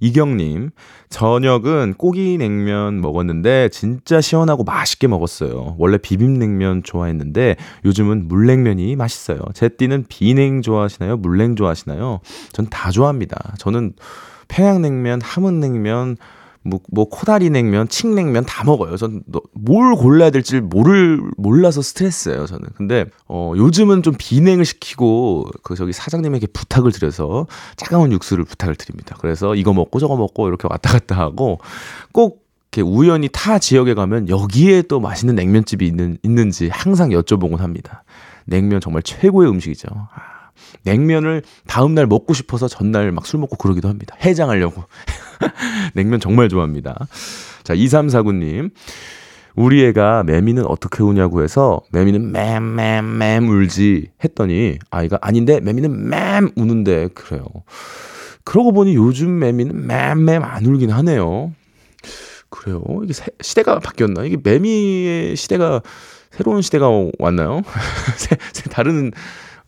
이경님, 0.01 0.71
저녁은 1.11 1.95
꼬기냉면 1.99 3.01
먹었는데 3.01 3.69
진짜 3.71 4.21
시원하고 4.21 4.63
맛있게 4.63 5.09
먹었어요. 5.09 5.75
원래 5.79 5.99
비빔냉면 5.99 6.85
좋아했는데 6.85 7.57
요즘은 7.85 8.29
물냉면이 8.29 8.95
맛있어요. 8.97 9.41
제띠는 9.55 10.05
비냉 10.09 10.63
좋아하시나요? 10.63 11.17
물냉 11.17 11.57
좋아하시나요? 11.57 12.21
전 12.53 12.67
다 12.71 12.91
좋아합니다. 12.91 13.55
저는 13.59 13.95
평양냉면, 14.49 15.21
함흥냉면, 15.21 16.17
뭐, 16.63 16.81
뭐 16.91 17.07
코다리 17.09 17.51
냉면, 17.51 17.89
칡냉면 17.89 18.45
다 18.47 18.65
먹어요. 18.65 18.97
전 18.97 19.23
뭘 19.53 19.95
골라야 19.97 20.31
될지 20.31 20.61
모를 20.61 21.21
몰라서 21.37 21.83
스트레스예요, 21.83 22.47
저는. 22.47 22.69
근데 22.77 23.05
어 23.27 23.53
요즘은 23.57 24.03
좀 24.03 24.15
비냉을 24.17 24.65
시키고 24.65 25.47
그 25.63 25.75
저기 25.75 25.93
사장님에게 25.93 26.47
부탁을 26.49 26.93
드려서 26.93 27.47
차가운 27.77 28.13
육수를 28.13 28.45
부탁을 28.45 28.77
드립니다. 28.77 29.17
그래서 29.21 29.55
이거 29.55 29.73
먹고 29.73 29.99
저거 29.99 30.17
먹고 30.17 30.49
이렇게 30.49 30.69
왔다 30.71 30.93
갔다 30.93 31.17
하고 31.19 31.59
꼭 32.13 32.47
이렇게 32.73 32.83
우연히 32.89 33.29
타 33.33 33.59
지역에 33.59 33.95
가면 33.95 34.29
여기에 34.29 34.83
또 34.83 35.01
맛있는 35.01 35.35
냉면집이 35.35 35.87
있는 35.87 36.19
있는지 36.23 36.69
항상 36.73 37.11
여쭤보곤 37.11 37.59
합니다. 37.59 38.05
냉면 38.47 38.81
정말 38.81 39.03
최고의 39.03 39.51
음식이죠. 39.51 39.89
아. 39.91 40.51
냉면을 40.85 41.43
다음날 41.67 42.07
먹고 42.07 42.35
싶어서 42.35 42.69
전날 42.69 43.13
막 43.13 43.27
술 43.27 43.41
먹고 43.41 43.57
그러기도 43.57 43.89
합니다. 43.89 44.17
해장하려고. 44.23 44.85
냉면 45.95 46.21
정말 46.21 46.49
좋아합니다. 46.49 47.07
자, 47.65 47.75
2349님. 47.75 48.71
우리 49.55 49.85
애가 49.87 50.23
매미는 50.23 50.65
어떻게 50.67 51.03
우냐고 51.03 51.43
해서 51.43 51.81
매미는 51.91 52.31
맴맴맴 52.31 53.49
울지 53.49 54.11
했더니 54.23 54.79
아이가 54.89 55.19
아닌데 55.21 55.59
매미는 55.59 56.09
맴 56.09 56.53
우는데 56.55 57.09
그래요. 57.09 57.43
그러고 58.45 58.73
보니 58.73 58.95
요즘 58.95 59.41
매미는 59.41 59.87
맴맴 59.87 60.45
안 60.45 60.65
울긴 60.65 60.91
하네요. 60.91 61.53
그래요. 62.51 62.83
이게 63.03 63.13
세, 63.13 63.27
시대가 63.41 63.81
바뀌었나? 63.81 64.25
이게 64.25 64.37
매미의 64.43 65.35
시대가 65.35 65.83
새로운 66.31 66.63
시대가 66.63 66.89
왔나요? 67.19 67.63
다른 68.71 69.11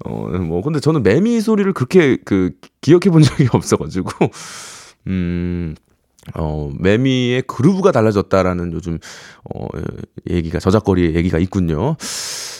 어, 0.04 0.28
뭐, 0.28 0.62
근데 0.62 0.80
저는 0.80 1.02
매미 1.02 1.40
소리를 1.40 1.72
그렇게 1.74 2.16
그 2.24 2.52
기억해 2.80 3.10
본 3.10 3.22
적이 3.22 3.48
없어 3.52 3.76
가지고, 3.76 4.10
음, 5.06 5.74
어, 6.34 6.70
매미의 6.78 7.42
그루브가 7.42 7.92
달라졌다라는 7.92 8.72
요즘, 8.72 8.98
어, 9.44 9.66
얘기가, 10.28 10.58
저작거리 10.58 11.14
얘기가 11.14 11.38
있군요. 11.38 11.96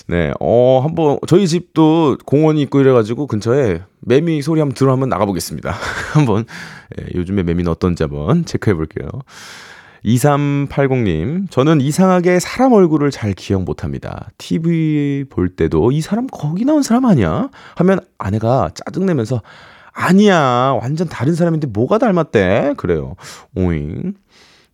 네, 0.08 0.32
어, 0.40 0.80
한번, 0.82 1.18
저희 1.28 1.46
집도 1.46 2.16
공원이 2.24 2.62
있고 2.62 2.80
이래가지고 2.80 3.26
근처에 3.26 3.82
매미 4.00 4.42
소리 4.42 4.60
한번 4.60 4.74
들어 4.74 4.92
한번 4.92 5.08
나가보겠습니다. 5.08 5.72
한번, 6.14 6.46
예, 6.98 7.06
요즘에 7.14 7.42
매미는 7.42 7.70
어떤지 7.70 8.02
한번 8.02 8.44
체크해 8.44 8.74
볼게요. 8.74 9.08
2380님, 10.04 11.50
저는 11.50 11.80
이상하게 11.80 12.40
사람 12.40 12.72
얼굴을 12.72 13.10
잘 13.10 13.34
기억 13.34 13.64
못 13.64 13.84
합니다. 13.84 14.30
TV 14.38 15.24
볼 15.28 15.50
때도 15.50 15.92
이 15.92 16.00
사람 16.00 16.26
거기 16.26 16.64
나온 16.64 16.82
사람 16.82 17.04
아니야? 17.04 17.50
하면 17.76 18.00
아내가 18.18 18.70
짜증내면서 18.74 19.42
아니야. 19.92 20.78
완전 20.80 21.08
다른 21.08 21.34
사람인데 21.34 21.68
뭐가 21.68 21.98
닮았대? 21.98 22.74
그래요. 22.76 23.16
오잉. 23.54 24.14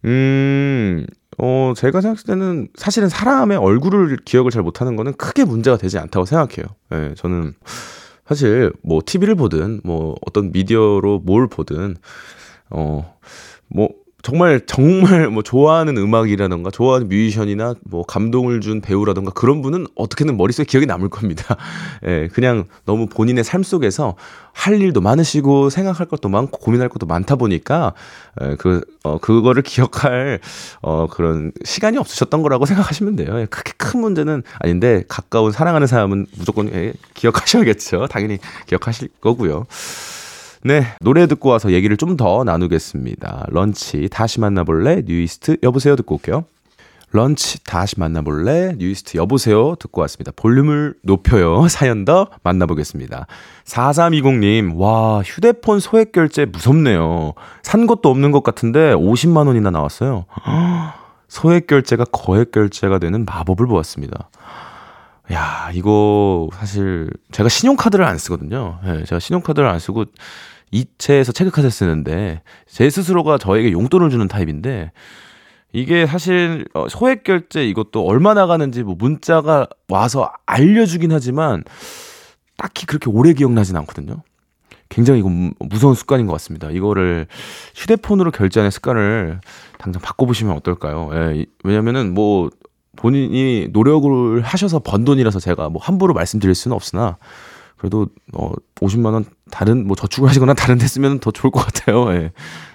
음, 0.05 1.07
어, 1.39 1.73
제가 1.77 2.01
생각했을 2.01 2.27
때는 2.27 2.69
사실은 2.77 3.09
사람의 3.09 3.59
얼굴을 3.59 4.17
기억을 4.25 4.51
잘 4.51 4.63
못하는 4.63 4.97
거는 4.97 5.15
크게 5.15 5.45
문제가 5.45 5.77
되지 5.77 5.99
않다고 5.99 6.25
생각해요. 6.27 6.67
예, 6.93 6.97
네, 6.97 7.15
저는 7.15 7.55
사실 8.27 8.73
뭐 8.83 9.01
TV를 9.05 9.35
보든 9.35 9.81
뭐 9.85 10.15
어떤 10.27 10.53
미디어로 10.53 11.21
뭘 11.21 11.49
보든 11.49 11.97
어, 12.71 13.17
뭐 13.69 13.91
정말 14.27 14.61
정말 14.67 15.31
뭐 15.31 15.45
좋아하는 15.45 15.97
음악이라던가 15.97 16.73
좋아하는 16.73 17.07
뮤지션이나 17.09 17.75
뭐 17.85 18.03
감동을 18.05 18.61
준 18.61 18.81
배우라던가 18.81 19.31
그런 19.31 19.63
분은 19.63 19.87
어떻게든 19.95 20.37
머릿속에 20.37 20.67
기억이 20.67 20.85
남을 20.85 21.11
겁니다. 21.11 21.57
예, 22.05 22.27
그냥 22.33 22.65
너무 22.87 23.07
본인의 23.07 23.45
삶 23.45 23.63
속에서 23.63 24.17
할 24.53 24.83
일도 24.83 25.01
많으시고 25.01 25.71
생각할 25.71 26.09
것도 26.09 26.29
많고 26.29 26.59
고민할 26.59 26.89
것도 26.89 27.07
많다 27.07 27.37
보니까 27.37 27.95
예, 28.43 28.57
그 28.57 28.81
어, 29.05 29.19
그거를 29.19 29.63
기억할 29.63 30.41
어, 30.83 31.07
그런 31.07 31.53
시간이 31.65 31.97
없으셨던 31.97 32.43
거라고 32.43 32.67
생각하시면 32.67 33.15
돼요. 33.15 33.39
예, 33.39 33.47
크게 33.47 33.75
큰 33.77 34.01
문제는 34.01 34.43
아닌데 34.59 35.05
가까운 35.07 35.53
사랑하는 35.53 35.87
사람은 35.87 36.27
무조건 36.37 36.69
예, 36.75 36.95
기억하셔야겠죠. 37.15 38.09
당연히 38.09 38.39
기억하실 38.67 39.09
거고요. 39.21 39.67
네, 40.65 40.85
노래 41.01 41.27
듣고 41.27 41.51
와서 41.51 41.73
얘기를 41.73 41.97
좀 41.97 42.17
더 42.17 42.45
나누겠습니다. 42.45 43.47
런치 43.51 44.09
다시 44.11 44.41
만나볼래? 44.41 45.03
뉴이스트 45.07 45.59
여보세요 45.63 45.97
듣고 45.97 46.15
올게요. 46.15 46.45
런치 47.13 47.63
다시 47.65 47.99
만나볼래? 48.01 48.75
뉴이스트 48.79 49.19
여보세요 49.19 49.75
듣고 49.77 50.01
왔습니다. 50.03 50.33
볼륨을 50.35 50.95
높여요. 51.03 51.69
사연 51.69 52.05
더 52.07 52.29
만나보겠습니다. 52.43 53.27
4320님, 53.65 54.77
와, 54.77 55.21
휴대폰 55.23 55.79
소액 55.81 56.13
결제 56.13 56.47
무섭네요. 56.47 57.35
산 57.63 57.87
것도 57.87 58.09
없는 58.09 58.31
것 58.33 58.43
같은데 58.43 58.95
50만 58.95 59.47
원이나 59.47 59.71
나왔어요. 59.71 60.25
소액 61.29 61.67
결제가 61.67 62.05
거액 62.07 62.51
결제가 62.51 62.99
되는 62.99 63.25
마법을 63.27 63.67
보았습니다. 63.67 64.31
야, 65.33 65.71
이거 65.75 66.49
사실 66.53 67.11
제가 67.33 67.49
신용카드를 67.49 68.05
안 68.05 68.19
쓰거든요. 68.19 68.79
네, 68.85 69.05
제가 69.05 69.19
신용카드를 69.19 69.69
안 69.69 69.79
쓰고 69.79 70.05
이체에서 70.71 71.33
체크카드 71.33 71.69
쓰는데 71.71 72.43
제 72.67 72.89
스스로가 72.91 73.39
저에게 73.39 73.73
용돈을 73.73 74.11
주는 74.11 74.27
타입인데 74.29 74.93
이게 75.73 76.07
사실 76.07 76.65
어, 76.75 76.89
소액 76.89 77.25
결제 77.25 77.67
이것도 77.67 78.07
얼마 78.07 78.35
나가는지 78.35 78.83
뭐 78.83 78.95
문자가 78.97 79.67
와서 79.89 80.33
알려주긴 80.47 81.13
하지만 81.13 81.65
딱히 82.57 82.87
그렇게 82.87 83.11
오래 83.11 83.33
기억나진 83.33 83.77
않거든요. 83.77 84.23
굉장히 84.89 85.21
이거 85.21 85.29
무서운 85.59 85.95
습관인 85.95 86.27
것 86.27 86.33
같습니다. 86.35 86.71
이거를 86.71 87.27
휴대폰으로 87.75 88.31
결제하는 88.31 88.71
습관을 88.71 89.41
당장 89.79 90.01
바꿔보시면 90.01 90.57
어떨까요? 90.57 91.11
예, 91.13 91.47
왜냐면은 91.65 92.15
뭐 92.15 92.51
본인이 92.97 93.69
노력을 93.73 94.41
하셔서 94.43 94.81
번 94.81 95.05
돈이라서 95.05 95.41
제가 95.41 95.69
뭐 95.69 95.81
함부로 95.83 96.15
말씀드릴 96.15 96.55
수는 96.55 96.75
없으나 96.75 97.19
그래도 97.77 98.09
어 98.33 98.53
50만 98.77 99.13
원 99.13 99.25
다른 99.51 99.87
뭐 99.87 99.97
저축을 99.97 100.29
하시거나 100.29 100.55
다른 100.55 100.79
데 100.79 100.87
쓰면 100.87 101.21
더 101.21 101.31
좋을 101.31 101.51
것 101.51 101.61
같아요. 101.61 102.11
예. 102.13 102.33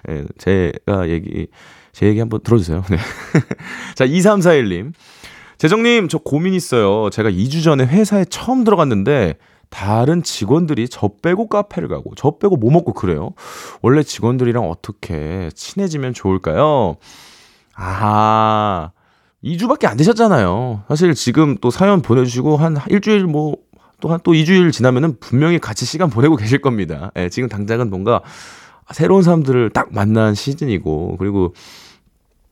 예. 0.09 0.25
제가 0.37 1.09
얘기 1.09 1.47
제 1.91 2.07
얘기 2.07 2.19
한번 2.19 2.41
들어주세요. 2.41 2.83
네. 2.89 2.97
자, 3.95 4.05
2341님. 4.05 4.93
재정님, 5.57 6.07
저 6.07 6.17
고민 6.17 6.53
있어요. 6.53 7.09
제가 7.11 7.29
2주 7.29 7.63
전에 7.63 7.85
회사에 7.85 8.25
처음 8.25 8.63
들어갔는데 8.63 9.35
다른 9.69 10.23
직원들이 10.23 10.89
저 10.89 11.09
빼고 11.21 11.47
카페를 11.47 11.87
가고 11.87 12.13
저 12.15 12.37
빼고 12.37 12.57
뭐 12.57 12.71
먹고 12.71 12.93
그래요. 12.93 13.33
원래 13.81 14.03
직원들이랑 14.03 14.69
어떻게 14.69 15.49
친해지면 15.53 16.13
좋을까요? 16.13 16.97
아, 17.75 18.91
2주밖에 19.43 19.85
안 19.85 19.97
되셨잖아요. 19.97 20.83
사실 20.87 21.13
지금 21.15 21.57
또 21.61 21.71
사연 21.71 22.01
보내주시고 22.01 22.57
한 22.57 22.77
일주일 22.89 23.25
뭐 23.25 23.57
또한또 23.99 24.33
2주일 24.33 24.71
지나면은 24.71 25.17
분명히 25.19 25.59
같이 25.59 25.85
시간 25.85 26.09
보내고 26.09 26.35
계실 26.37 26.59
겁니다. 26.61 27.11
예, 27.15 27.29
지금 27.29 27.49
당장은 27.49 27.89
뭔가 27.89 28.21
새로운 28.91 29.23
사람들을 29.23 29.69
딱 29.71 29.93
만난 29.93 30.35
시즌이고 30.35 31.17
그리고 31.17 31.53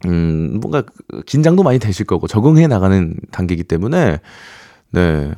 음, 0.06 0.60
뭔가 0.62 0.84
긴장도 1.25 1.63
많이 1.63 1.78
되실 1.80 2.06
거고 2.06 2.28
적응해 2.28 2.67
나가는 2.67 3.15
단계이기 3.32 3.63
때문에 3.65 4.19
네. 4.91 5.34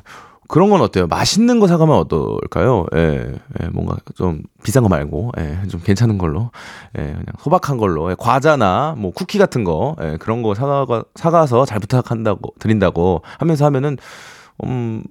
그런 0.51 0.69
건 0.69 0.81
어때요? 0.81 1.07
맛있는 1.07 1.61
거 1.61 1.67
사가면 1.67 1.95
어떨까요? 1.95 2.85
예, 2.93 3.35
예, 3.61 3.67
뭔가 3.69 3.95
좀 4.15 4.43
비싼 4.63 4.83
거 4.83 4.89
말고, 4.89 5.31
예, 5.39 5.65
좀 5.69 5.79
괜찮은 5.81 6.17
걸로, 6.17 6.51
예, 6.99 7.03
그냥 7.03 7.25
소박한 7.39 7.77
걸로, 7.77 8.11
예, 8.11 8.15
과자나 8.19 8.95
뭐 8.97 9.11
쿠키 9.11 9.37
같은 9.37 9.63
거, 9.63 9.95
예, 10.01 10.17
그런 10.19 10.43
거 10.43 10.53
사가, 10.53 11.05
사가서 11.15 11.65
잘 11.65 11.79
부탁한다고, 11.79 12.53
드린다고 12.59 13.21
하면서 13.39 13.63
하면은, 13.63 13.95
음, 14.65 15.03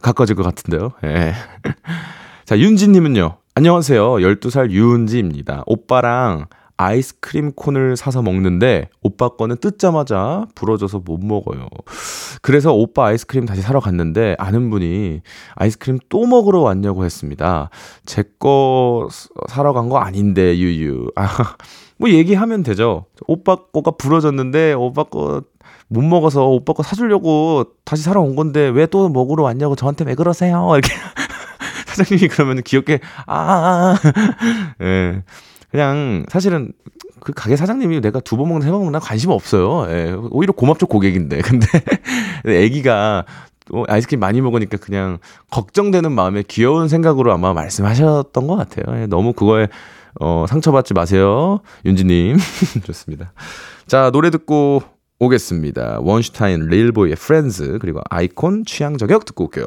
가까워질 0.00 0.34
것 0.34 0.42
같은데요. 0.42 0.92
예. 1.04 1.34
자, 2.46 2.58
윤지님은요. 2.58 3.36
안녕하세요. 3.54 4.14
12살 4.14 4.70
유은지입니다. 4.70 5.64
오빠랑 5.66 6.46
아이스크림 6.78 7.52
콘을 7.52 7.96
사서 7.96 8.22
먹는데 8.22 8.88
오빠 9.02 9.28
거는 9.30 9.56
뜯자마자 9.56 10.46
부러져서 10.54 11.00
못 11.04 11.18
먹어요. 11.24 11.68
그래서 12.42 12.72
오빠 12.74 13.06
아이스크림 13.06 13.46
다시 13.46 13.62
사러 13.62 13.80
갔는데 13.80 14.36
아는 14.38 14.68
분이 14.70 15.22
아이스크림 15.54 15.98
또 16.08 16.26
먹으러 16.26 16.60
왔냐고 16.60 17.04
했습니다. 17.04 17.70
제 18.04 18.24
거 18.38 19.08
사러 19.48 19.72
간 19.72 19.88
거 19.88 19.98
아닌데 19.98 20.58
유유. 20.58 21.10
아, 21.16 21.26
뭐 21.98 22.10
얘기하면 22.10 22.62
되죠. 22.62 23.06
오빠 23.26 23.56
거가 23.56 23.92
부러졌는데 23.92 24.74
오빠 24.74 25.04
거 25.04 25.42
못 25.88 26.02
먹어서 26.02 26.46
오빠 26.48 26.72
거 26.72 26.82
사주려고 26.82 27.64
다시 27.84 28.02
사러 28.02 28.20
온 28.20 28.34
건데 28.34 28.68
왜 28.68 28.86
또 28.86 29.08
먹으러 29.08 29.44
왔냐고 29.44 29.76
저한테 29.76 30.04
왜 30.04 30.16
그러세요? 30.16 30.68
이렇게 30.74 30.90
사장님이 31.86 32.28
그러면 32.28 32.62
귀엽게 32.64 32.98
아, 33.26 33.34
아, 33.36 33.96
아. 33.96 34.84
예. 34.84 35.22
그냥 35.70 36.24
사실은 36.28 36.72
그 37.20 37.32
가게 37.32 37.56
사장님이 37.56 38.00
내가 38.00 38.20
두 38.20 38.36
번 38.36 38.48
먹는 38.48 38.62
세번 38.64 38.82
먹는 38.82 39.00
관심 39.00 39.30
없어요. 39.30 39.86
예. 39.90 40.12
오히려 40.30 40.52
고맙죠 40.52 40.86
고객인데. 40.86 41.40
근데 41.42 41.66
애기가 42.46 43.24
또 43.66 43.84
아이스크림 43.88 44.20
많이 44.20 44.40
먹으니까 44.40 44.76
그냥 44.76 45.18
걱정되는 45.50 46.12
마음에 46.12 46.44
귀여운 46.46 46.88
생각으로 46.88 47.32
아마 47.32 47.52
말씀하셨던 47.52 48.46
것 48.46 48.56
같아요. 48.56 49.02
예. 49.02 49.06
너무 49.06 49.32
그거에 49.32 49.68
어, 50.20 50.46
상처받지 50.48 50.94
마세요. 50.94 51.60
윤지님. 51.84 52.36
좋습니다. 52.86 53.32
자, 53.86 54.10
노래 54.10 54.30
듣고 54.30 54.82
오겠습니다. 55.18 55.98
원슈타인, 56.00 56.68
릴보이의 56.68 57.16
프렌즈, 57.16 57.78
그리고 57.80 58.00
아이콘 58.10 58.64
취향 58.66 58.96
저격 58.98 59.24
듣고 59.24 59.44
올게요. 59.44 59.66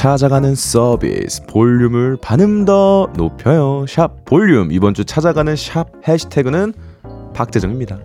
찾아가는 0.00 0.54
서비스 0.54 1.44
볼륨을 1.44 2.16
반음 2.22 2.64
더 2.64 3.06
높여요. 3.18 3.84
샵 3.86 4.24
볼륨. 4.24 4.72
이번 4.72 4.94
주 4.94 5.04
찾아가는 5.04 5.54
샵 5.54 5.88
해시태그는 6.08 6.72
박재정입니다. 7.34 7.98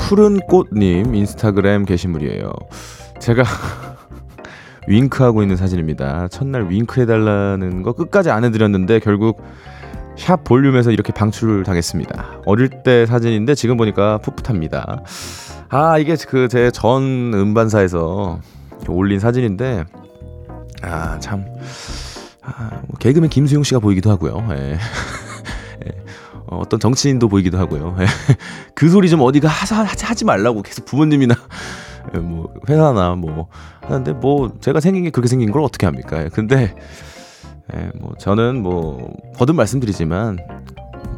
푸른 0.00 0.40
꽃님 0.48 1.14
인스타그램 1.14 1.84
게시물이에요. 1.84 2.50
제가 3.20 3.44
윙크하고 4.88 5.42
있는 5.42 5.54
사진입니다. 5.54 6.26
첫날 6.26 6.68
윙크해달라는 6.68 7.84
거 7.84 7.92
끝까지 7.92 8.30
안 8.30 8.42
해드렸는데 8.42 8.98
결국 8.98 9.40
샵 10.16 10.44
볼륨에서 10.44 10.90
이렇게 10.90 11.12
방출을 11.12 11.64
당했습니다. 11.64 12.42
어릴 12.46 12.70
때 12.84 13.04
사진인데 13.06 13.54
지금 13.54 13.76
보니까 13.76 14.18
풋풋합니다. 14.18 15.02
아 15.68 15.98
이게 15.98 16.14
그 16.16 16.48
제 16.48 16.70
전 16.70 17.32
음반사에서 17.34 18.40
올린 18.88 19.18
사진인데 19.18 19.84
아 20.82 21.18
참 21.20 21.44
아, 22.42 22.68
뭐 22.86 22.98
개그맨 22.98 23.30
김수용 23.30 23.62
씨가 23.62 23.80
보이기도 23.80 24.10
하고요. 24.10 24.46
예. 24.50 24.72
예. 25.86 25.90
어, 26.46 26.58
어떤 26.58 26.78
정치인도 26.78 27.28
보이기도 27.28 27.58
하고요. 27.58 27.96
예. 28.00 28.06
그 28.74 28.88
소리 28.90 29.08
좀 29.08 29.20
어디가 29.22 29.48
하자 29.48 29.82
하지 29.82 30.24
말라고 30.26 30.62
계속 30.62 30.84
부모님이나 30.84 31.34
예, 32.14 32.18
뭐 32.20 32.52
회사나 32.68 33.14
뭐 33.14 33.48
하는데 33.80 34.12
뭐 34.12 34.52
제가 34.60 34.80
생긴 34.80 35.04
게 35.04 35.10
그렇게 35.10 35.26
생긴 35.28 35.50
걸 35.52 35.62
어떻게 35.62 35.86
합니까? 35.86 36.22
예. 36.24 36.28
근데 36.28 36.74
예, 37.72 37.90
뭐 37.98 38.12
저는 38.18 38.62
뭐 38.62 39.16
거듭 39.36 39.56
말씀드리지만 39.56 40.38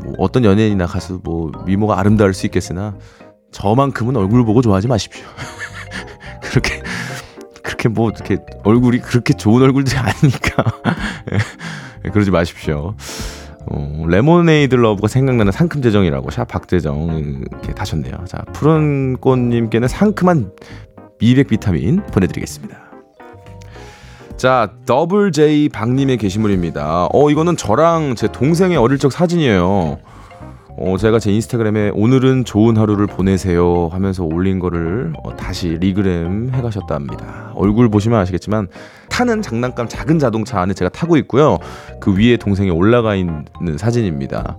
뭐 0.04 0.14
어떤 0.18 0.44
연예인이나 0.44 0.86
가수 0.86 1.20
뭐 1.24 1.50
미모가 1.66 1.98
아름다울 1.98 2.34
수 2.34 2.46
있겠으나 2.46 2.94
저만큼은 3.50 4.16
얼굴 4.16 4.44
보고 4.44 4.62
좋아하지 4.62 4.88
마십시오. 4.88 5.24
그렇게 6.42 6.82
그렇게 7.62 7.88
뭐 7.88 8.10
이렇게 8.10 8.38
얼굴이 8.64 9.00
그렇게 9.00 9.34
좋은 9.34 9.62
얼굴들이 9.62 9.96
아니니까 9.98 10.64
예, 12.04 12.10
그러지 12.10 12.30
마십시오. 12.30 12.94
어, 13.68 14.04
Lemonade 14.08 14.76
Love가 14.76 15.08
생각나는 15.08 15.50
상큼 15.50 15.82
재정이라고 15.82 16.30
샵 16.30 16.46
박재정 16.46 17.44
이렇게 17.50 17.74
다셨네요. 17.74 18.24
자 18.26 18.44
푸른 18.52 19.16
꽃님께는 19.16 19.88
상큼한 19.88 20.52
미백 21.18 21.48
비타민 21.48 22.04
보내드리겠습니다. 22.06 22.85
자, 24.36 24.70
더블 24.84 25.32
J 25.32 25.70
박님의 25.70 26.18
게시물입니다. 26.18 27.08
어, 27.10 27.30
이거는 27.30 27.56
저랑 27.56 28.16
제 28.16 28.28
동생의 28.28 28.76
어릴 28.76 28.98
적 28.98 29.10
사진이에요. 29.10 29.98
어, 30.78 30.96
제가 30.98 31.18
제 31.18 31.32
인스타그램에 31.32 31.90
오늘은 31.94 32.44
좋은 32.44 32.76
하루를 32.76 33.06
보내세요 33.06 33.88
하면서 33.90 34.24
올린 34.24 34.58
거를 34.58 35.14
어, 35.24 35.34
다시 35.36 35.78
regram 35.80 36.50
해가셨다 36.52 36.94
합니다. 36.94 37.52
얼굴 37.54 37.88
보시면 37.88 38.20
아시겠지만 38.20 38.68
타는 39.08 39.40
장난감 39.40 39.88
작은 39.88 40.18
자동차 40.18 40.60
안에 40.60 40.74
제가 40.74 40.90
타고 40.90 41.16
있고요. 41.16 41.56
그 41.98 42.14
위에 42.14 42.36
동생이 42.36 42.68
올라가 42.68 43.14
있는 43.14 43.46
사진입니다. 43.78 44.58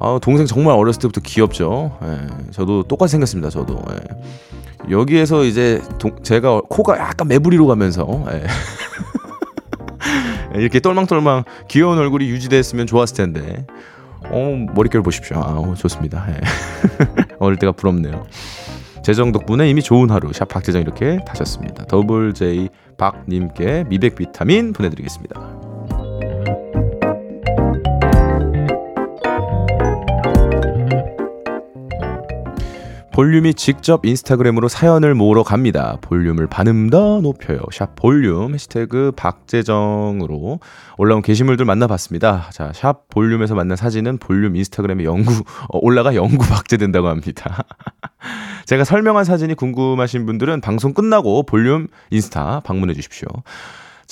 아, 0.00 0.18
동생 0.20 0.46
정말 0.46 0.74
어렸을 0.74 1.00
때부터 1.02 1.20
귀엽죠. 1.20 1.96
예, 2.02 2.50
저도 2.50 2.82
똑같이 2.82 3.12
생겼습니다. 3.12 3.50
저도. 3.50 3.80
예. 3.92 4.90
여기에서 4.90 5.44
이제 5.44 5.80
동, 6.00 6.20
제가 6.24 6.62
코가 6.68 6.98
약간 6.98 7.28
매부리로 7.28 7.68
가면서 7.68 8.24
예. 8.32 8.42
이렇게 10.54 10.80
똘망똘망 10.80 11.44
귀여운 11.68 11.98
얼굴이 11.98 12.28
유지됐으면 12.28 12.86
좋았을 12.86 13.16
텐데. 13.16 13.66
어, 14.24 14.66
머릿결 14.74 15.02
보십시오. 15.02 15.38
아, 15.38 15.74
좋습니다. 15.74 16.26
예. 16.30 16.40
어릴 17.40 17.58
때가 17.58 17.72
부럽네요. 17.72 18.26
재정 19.02 19.32
덕분에 19.32 19.68
이미 19.68 19.82
좋은 19.82 20.10
하루 20.10 20.32
샵 20.32 20.48
박재정 20.48 20.80
이렇게 20.80 21.18
다셨습니다. 21.26 21.86
더블 21.86 22.34
제이 22.34 22.68
박님께 22.96 23.84
미백 23.88 24.14
비타민 24.14 24.72
보내드리겠습니다. 24.72 25.61
볼륨이 33.12 33.52
직접 33.52 34.06
인스타그램으로 34.06 34.68
사연을 34.68 35.14
모으러 35.14 35.42
갑니다. 35.42 35.98
볼륨을 36.00 36.46
반음 36.46 36.88
더 36.88 37.20
높여요. 37.20 37.60
샵 37.70 37.94
볼륨 37.94 38.54
해시태그 38.54 39.12
박재정으로 39.16 40.60
올라온 40.96 41.20
게시물들 41.20 41.66
만나봤습니다. 41.66 42.48
자, 42.52 42.72
샵 42.74 43.10
볼륨에서 43.10 43.54
만난 43.54 43.76
사진은 43.76 44.16
볼륨 44.16 44.56
인스타그램에 44.56 45.04
영구 45.04 45.30
어, 45.68 45.78
올라가 45.82 46.14
영구 46.14 46.38
박제된다고 46.48 47.08
합니다. 47.08 47.64
제가 48.64 48.84
설명한 48.84 49.24
사진이 49.24 49.54
궁금하신 49.54 50.24
분들은 50.24 50.62
방송 50.62 50.94
끝나고 50.94 51.42
볼륨 51.42 51.88
인스타 52.10 52.60
방문해 52.60 52.94
주십시오. 52.94 53.28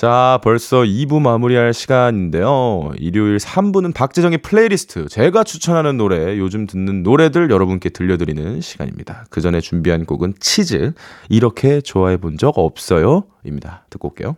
자, 0.00 0.40
벌써 0.42 0.78
2부 0.78 1.20
마무리할 1.20 1.74
시간인데요. 1.74 2.92
일요일 2.96 3.36
3부는 3.36 3.92
박재정의 3.92 4.38
플레이리스트, 4.38 5.08
제가 5.10 5.44
추천하는 5.44 5.98
노래, 5.98 6.38
요즘 6.38 6.66
듣는 6.66 7.02
노래들 7.02 7.50
여러분께 7.50 7.90
들려드리는 7.90 8.62
시간입니다. 8.62 9.26
그 9.28 9.42
전에 9.42 9.60
준비한 9.60 10.06
곡은 10.06 10.36
치즈, 10.40 10.94
이렇게 11.28 11.82
좋아해 11.82 12.16
본 12.16 12.38
적 12.38 12.56
없어요. 12.56 13.24
입니다. 13.44 13.84
듣고 13.90 14.08
올게요. 14.08 14.36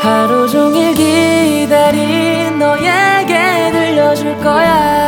하루 0.00 0.48
종일 0.48 0.94
기다린 0.94 2.60
너에게 2.60 3.72
들려줄 3.72 4.36
거야 4.36 5.03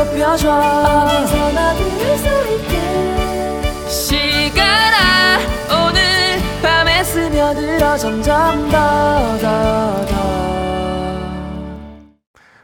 높여줘 0.00 0.50
어디서나 0.50 1.74
들을 1.74 2.16
수 2.16 2.26
있게 2.54 3.86
시간아 3.86 5.38
오늘 5.86 6.00
밤에 6.62 7.04
스며들어 7.04 7.98
점점 7.98 8.70
더더 8.70 10.06
더 10.06 10.30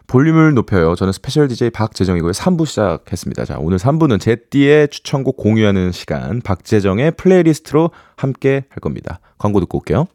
볼륨을 0.07 0.55
높여요. 0.55 0.95
저는 0.95 1.13
스페셜 1.13 1.49
DJ 1.49 1.71
박재정이고요. 1.71 2.31
3부 2.31 2.65
시작했습니다. 2.65 3.45
자, 3.45 3.57
오늘 3.59 3.77
3부는 3.77 4.21
제띠의 4.21 4.89
추천곡 4.89 5.37
공유하는 5.37 5.91
시간, 5.91 6.41
박재정의 6.41 7.11
플레이리스트로 7.11 7.91
함께 8.17 8.65
할 8.71 8.79
겁니다. 8.81 9.19
광고 9.37 9.59
듣고 9.61 9.79
올게요. 9.79 10.07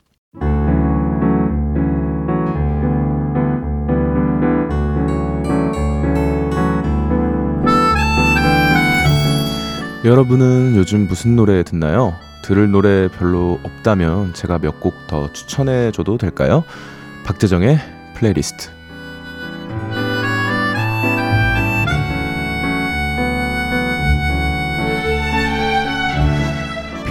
여러분은 10.03 10.75
요즘 10.75 11.07
무슨 11.07 11.35
노래 11.35 11.63
듣나요? 11.63 12.15
들을 12.43 12.71
노래 12.71 13.07
별로 13.07 13.59
없다면 13.63 14.33
제가 14.33 14.57
몇 14.57 14.79
곡 14.79 14.95
더 15.07 15.31
추천해 15.31 15.91
줘도 15.91 16.17
될까요? 16.17 16.63
박재정의 17.23 17.77
플레이리스트. 18.15 18.69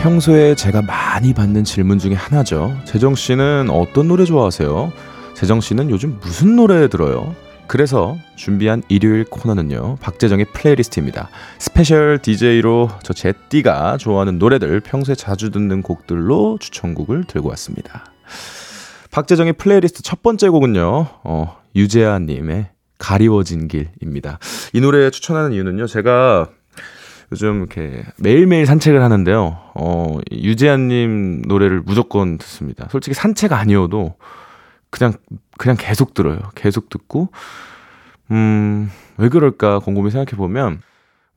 평소에 0.03 0.55
제가 0.55 0.81
많이 0.83 1.35
받는 1.35 1.65
질문 1.65 1.99
중에 1.99 2.15
하나죠. 2.15 2.75
재정 2.85 3.15
씨는 3.15 3.69
어떤 3.71 4.09
노래 4.09 4.25
좋아하세요? 4.25 4.93
재정 5.35 5.61
씨는 5.61 5.91
요즘 5.91 6.19
무슨 6.23 6.57
노래 6.57 6.89
들어요? 6.89 7.35
그래서 7.71 8.19
준비한 8.35 8.83
일요일 8.89 9.25
코너는요. 9.25 9.99
박재정의 10.01 10.47
플레이리스트입니다. 10.47 11.29
스페셜 11.61 12.19
DJ로 12.21 12.91
저 13.05 13.13
제띠가 13.13 13.97
좋아하는 13.97 14.41
노래들 14.41 14.81
평소에 14.81 15.15
자주 15.15 15.53
듣는 15.53 15.83
곡들로 15.83 16.59
추천곡을 16.61 17.23
들고 17.29 17.49
왔습니다. 17.51 18.07
박재정의 19.13 19.53
플레이리스트 19.53 20.03
첫 20.03 20.21
번째 20.21 20.49
곡은요. 20.49 21.07
어, 21.23 21.61
유재하 21.77 22.19
님의 22.19 22.71
가리워진 22.99 23.69
길입니다. 23.69 24.41
이 24.73 24.81
노래 24.81 25.09
추천하는 25.11 25.53
이유는요. 25.53 25.87
제가 25.87 26.49
요즘 27.31 27.59
이렇게 27.59 28.03
매일매일 28.19 28.67
산책을 28.67 29.01
하는데요. 29.01 29.59
어, 29.77 30.19
유재한 30.33 30.89
님 30.89 31.43
노래를 31.43 31.83
무조건 31.87 32.37
듣습니다. 32.37 32.89
솔직히 32.91 33.15
산책 33.15 33.53
아니어도 33.53 34.17
그냥, 34.91 35.15
그냥 35.59 35.77
계속 35.79 36.15
들어요. 36.15 36.39
계속 36.55 36.89
듣고, 36.89 37.29
음, 38.31 38.91
왜 39.17 39.29
그럴까 39.29 39.81
곰곰이 39.81 40.11
생각해 40.11 40.37
보면, 40.37 40.83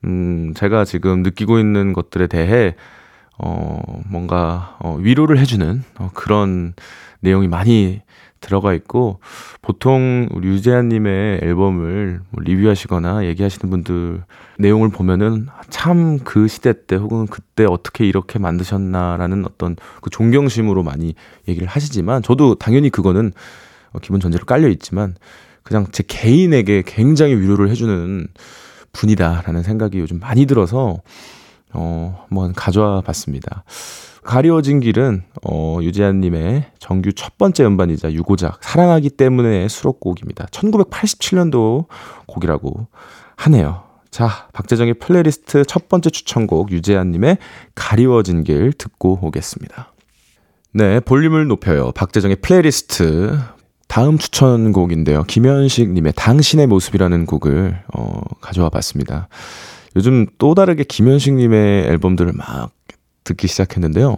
음, 0.05 0.53
제가 0.55 0.85
지금 0.85 1.23
느끼고 1.23 1.59
있는 1.59 1.93
것들에 1.93 2.27
대해, 2.27 2.75
어, 3.37 3.81
뭔가, 4.09 4.77
어, 4.79 4.95
위로를 4.95 5.39
해주는 5.39 5.83
어, 5.99 6.09
그런 6.13 6.73
내용이 7.21 7.47
많이 7.47 8.01
들어가 8.43 8.73
있고 8.73 9.19
보통 9.62 10.27
우리 10.32 10.47
유재한님의 10.49 11.39
앨범을 11.41 12.19
뭐 12.29 12.43
리뷰하시거나 12.43 13.25
얘기하시는 13.25 13.69
분들 13.69 14.23
내용을 14.60 14.89
보면은 14.89 15.47
참 15.69 16.03
그 16.23 16.47
시대 16.47 16.73
때 16.86 16.95
혹은 16.95 17.27
그때 17.27 17.65
어떻게 17.65 18.06
이렇게 18.06 18.39
만드셨나라는 18.39 19.45
어떤 19.45 19.75
그 20.01 20.10
존경심으로 20.10 20.84
많이 20.84 21.15
얘기를 21.47 21.67
하시지만 21.67 22.23
저도 22.23 22.56
당연히 22.56 22.89
그거는 22.89 23.32
어, 23.91 23.99
기본 23.99 24.19
전제로 24.19 24.45
깔려 24.45 24.67
있지만 24.69 25.15
그냥 25.63 25.86
제 25.91 26.03
개인에게 26.06 26.84
굉장히 26.86 27.36
위로를 27.36 27.69
해주는 27.69 28.27
분이다라는 28.91 29.63
생각이 29.63 29.99
요즘 29.99 30.19
많이 30.19 30.45
들어서 30.45 31.01
어 31.73 32.25
한번 32.27 32.53
가져와 32.53 33.01
봤습니다. 33.01 33.63
가리워진 34.23 34.79
길은 34.79 35.23
어, 35.43 35.79
유재한님의 35.81 36.65
정규 36.79 37.13
첫 37.13 37.38
번째 37.38 37.65
음반이자 37.65 38.13
유고작 38.13 38.59
사랑하기 38.62 39.12
때문에 39.12 39.67
수록곡입니다. 39.67 40.45
1987년도 40.47 41.86
곡이라고 42.27 42.88
하네요. 43.36 43.83
자, 44.12 44.47
박재정의 44.53 44.95
플레이리스트 44.95 45.65
첫 45.65 45.89
번째 45.89 46.09
추천곡 46.09 46.71
유재하님의 46.71 47.38
가리워진 47.73 48.43
길 48.43 48.71
듣고 48.73 49.19
오겠습니다. 49.21 49.91
네, 50.73 50.99
볼륨을 50.99 51.47
높여요. 51.47 51.91
박재정의 51.93 52.38
플레이리스트 52.38 53.38
다음 53.88 54.17
추천곡인데요. 54.17 55.23
김현식님의 55.23 56.13
당신의 56.15 56.67
모습이라는 56.67 57.25
곡을 57.25 57.83
어, 57.95 58.21
가져와 58.41 58.69
봤습니다. 58.69 59.27
요즘 59.95 60.25
또 60.38 60.55
다르게 60.55 60.83
김현식님의 60.83 61.86
앨범들을 61.86 62.33
막 62.33 62.71
듣기 63.23 63.47
시작했는데요. 63.47 64.17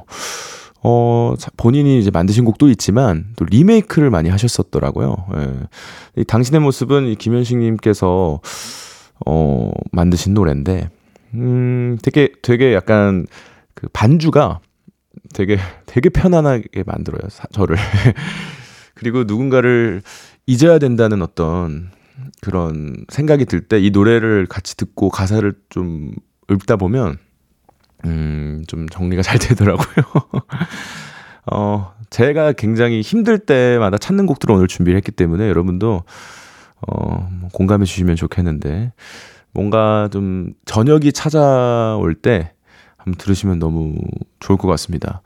어, 0.87 1.33
본인이 1.57 1.99
이제 1.99 2.11
만드신 2.11 2.45
곡도 2.45 2.69
있지만 2.69 3.25
또 3.37 3.45
리메이크를 3.45 4.09
많이 4.11 4.29
하셨었더라고요. 4.29 5.15
예. 5.37 6.21
이 6.21 6.23
당신의 6.23 6.61
모습은 6.61 7.07
이 7.07 7.15
김현식 7.15 7.57
님께서 7.57 8.39
어, 9.25 9.71
만드신 9.91 10.33
노래인데, 10.33 10.89
음, 11.35 11.97
되게, 12.03 12.29
되게 12.41 12.73
약간 12.73 13.25
그 13.73 13.87
반주가 13.93 14.59
되게, 15.33 15.57
되게 15.85 16.09
편안하게 16.09 16.83
만들어요. 16.85 17.29
사, 17.29 17.45
저를. 17.51 17.77
그리고 18.93 19.23
누군가를 19.23 20.01
잊어야 20.45 20.77
된다는 20.79 21.21
어떤 21.21 21.89
그런 22.41 22.95
생각이 23.09 23.45
들 23.45 23.67
때 23.67 23.79
이 23.79 23.89
노래를 23.89 24.45
같이 24.47 24.77
듣고 24.77 25.09
가사를 25.09 25.53
좀 25.69 26.11
읽다 26.49 26.75
보면 26.77 27.17
음, 28.05 28.63
좀 28.67 28.87
정리가 28.87 29.21
잘 29.21 29.39
되더라고요. 29.39 30.05
어, 31.51 31.93
제가 32.09 32.53
굉장히 32.53 33.01
힘들 33.01 33.39
때마다 33.39 33.97
찾는 33.97 34.25
곡들을 34.25 34.53
오늘 34.55 34.67
준비를 34.67 34.97
했기 34.97 35.11
때문에 35.11 35.47
여러분도 35.49 36.03
어, 36.87 37.29
뭐 37.31 37.49
공감해 37.51 37.85
주시면 37.85 38.15
좋겠는데 38.15 38.93
뭔가 39.51 40.09
좀 40.11 40.53
저녁이 40.65 41.11
찾아올 41.11 42.15
때 42.15 42.53
한번 42.97 43.15
들으시면 43.17 43.59
너무 43.59 43.95
좋을 44.39 44.57
것 44.57 44.67
같습니다. 44.67 45.21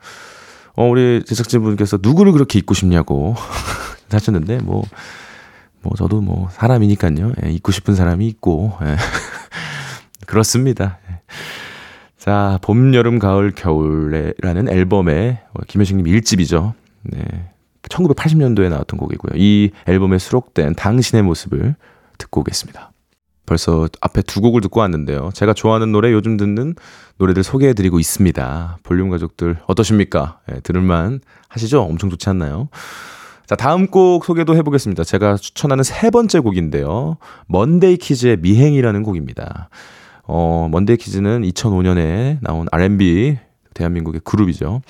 어, 0.76 0.86
우리 0.86 1.22
제작진분께서 1.24 1.98
누구를 2.00 2.32
그렇게 2.32 2.58
잊고 2.58 2.74
싶냐고 2.74 3.34
하셨는데 4.10 4.58
뭐, 4.58 4.82
뭐 5.82 5.94
저도 5.96 6.20
뭐 6.20 6.48
사람이니까요. 6.50 7.32
예, 7.44 7.50
잊고 7.50 7.72
싶은 7.72 7.94
사람이 7.94 8.26
있고 8.28 8.72
예. 8.82 8.96
그렇습니다. 10.26 10.98
예. 11.10 11.20
자, 12.20 12.58
봄, 12.60 12.94
여름, 12.94 13.18
가을, 13.18 13.50
겨울에라는 13.50 14.68
앨범의 14.68 15.38
김현식님 15.66 16.04
1집이죠. 16.04 16.74
네. 17.02 17.22
1980년도에 17.88 18.68
나왔던 18.68 18.98
곡이고요. 19.00 19.40
이 19.40 19.70
앨범에 19.86 20.18
수록된 20.18 20.74
당신의 20.74 21.22
모습을 21.22 21.76
듣고 22.18 22.42
오겠습니다. 22.42 22.92
벌써 23.46 23.88
앞에 24.02 24.20
두 24.20 24.42
곡을 24.42 24.60
듣고 24.60 24.80
왔는데요. 24.80 25.30
제가 25.32 25.54
좋아하는 25.54 25.92
노래, 25.92 26.12
요즘 26.12 26.36
듣는 26.36 26.74
노래들 27.16 27.42
소개해드리고 27.42 27.98
있습니다. 27.98 28.78
볼륨 28.82 29.08
가족들 29.08 29.56
어떠십니까? 29.66 30.40
네, 30.46 30.60
들을만 30.60 31.20
하시죠? 31.48 31.80
엄청 31.80 32.10
좋지 32.10 32.28
않나요? 32.28 32.68
자, 33.46 33.56
다음 33.56 33.86
곡 33.86 34.26
소개도 34.26 34.54
해보겠습니다. 34.56 35.04
제가 35.04 35.36
추천하는 35.38 35.82
세 35.82 36.10
번째 36.10 36.40
곡인데요. 36.40 37.16
먼데이 37.46 37.96
키즈의 37.96 38.36
미행이라는 38.42 39.04
곡입니다. 39.04 39.70
어, 40.32 40.68
먼데이 40.70 40.96
키즈는 40.96 41.42
2005년에 41.42 42.38
나온 42.40 42.68
R&B 42.70 43.36
대한민국의 43.74 44.20
그룹이죠. 44.22 44.80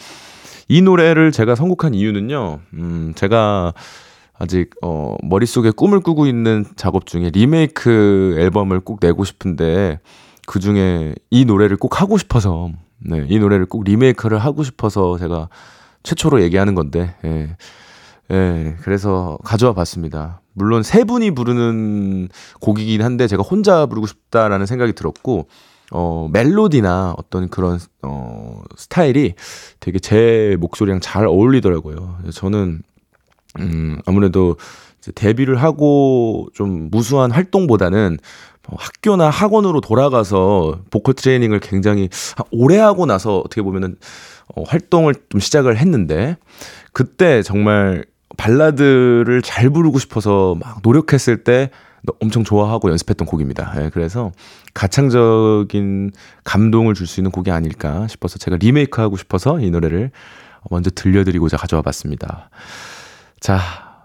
이 0.68 0.83
노래를 0.83 1.33
제가 1.33 1.55
선곡한 1.55 1.94
이유는요. 1.94 2.61
음, 2.74 3.12
제가 3.16 3.72
아직 4.38 4.70
어, 4.83 5.16
머릿속에 5.22 5.70
꿈을 5.70 6.00
꾸고 6.00 6.26
있는 6.26 6.66
작업 6.76 7.07
중에 7.07 7.31
리메이크 7.31 8.37
앨범을 8.38 8.81
꼭 8.81 8.98
내고 9.00 9.24
싶은데 9.24 10.00
그 10.46 10.61
중에 10.61 11.14
이 11.31 11.46
노래를 11.46 11.79
꼭 11.79 12.03
하고 12.03 12.18
싶어서 12.18 12.70
네, 12.98 13.24
이 13.26 13.38
노래를 13.38 13.64
꼭 13.64 13.85
리메이크를 13.85 14.38
하고 14.38 14.62
싶어서 14.62 15.16
제가 15.16 15.48
최초로 16.03 16.42
얘기하는 16.42 16.74
건데 16.74 17.14
예. 17.24 17.57
예, 18.31 18.76
그래서 18.83 19.38
가져와 19.42 19.72
봤습니다. 19.72 20.39
물론 20.52 20.82
세 20.82 21.04
분이 21.04 21.32
부르는 21.32 22.28
곡이긴 22.60 23.02
한데 23.02 23.26
제가 23.26 23.42
혼자 23.42 23.86
부르고 23.86 24.06
싶다라는 24.06 24.66
생각이 24.66 24.92
들었고 24.92 25.48
어 25.92 26.28
멜로디나 26.32 27.14
어떤 27.16 27.48
그런 27.48 27.78
어 28.02 28.62
스타일이 28.76 29.34
되게 29.80 29.98
제 29.98 30.56
목소리랑 30.60 31.00
잘 31.00 31.26
어울리더라고요. 31.26 32.18
저는 32.32 32.82
음 33.58 33.98
아무래도 34.06 34.56
데뷔를 35.14 35.56
하고 35.56 36.48
좀 36.54 36.88
무수한 36.90 37.30
활동보다는 37.30 38.18
뭐 38.68 38.78
학교나 38.78 39.30
학원으로 39.30 39.80
돌아가서 39.80 40.80
보컬 40.90 41.14
트레이닝을 41.14 41.60
굉장히 41.60 42.08
오래 42.52 42.78
하고 42.78 43.06
나서 43.06 43.38
어떻게 43.38 43.62
보면은 43.62 43.96
어, 44.54 44.62
활동을 44.64 45.14
좀 45.28 45.40
시작을 45.40 45.76
했는데 45.78 46.36
그때 46.92 47.42
정말 47.42 48.04
발라드를 48.40 49.42
잘 49.42 49.68
부르고 49.68 49.98
싶어서 49.98 50.57
막 50.59 50.79
노력했을 50.83 51.44
때 51.44 51.70
엄청 52.20 52.42
좋아하고 52.42 52.88
연습했던 52.88 53.26
곡입니다. 53.26 53.74
예, 53.76 53.90
그래서 53.92 54.33
가창적인 54.72 56.12
감동을 56.44 56.94
줄 56.94 57.07
수 57.07 57.20
있는 57.20 57.31
곡이 57.31 57.50
아닐까 57.50 58.07
싶어서 58.09 58.38
제가 58.38 58.57
리메이크 58.57 58.98
하고 58.98 59.18
싶어서 59.18 59.61
이 59.61 59.70
노래를 59.70 60.11
먼저 60.70 60.88
들려드리고자 60.94 61.59
가져와 61.59 61.83
봤습니다. 61.83 62.48
자, 63.40 63.61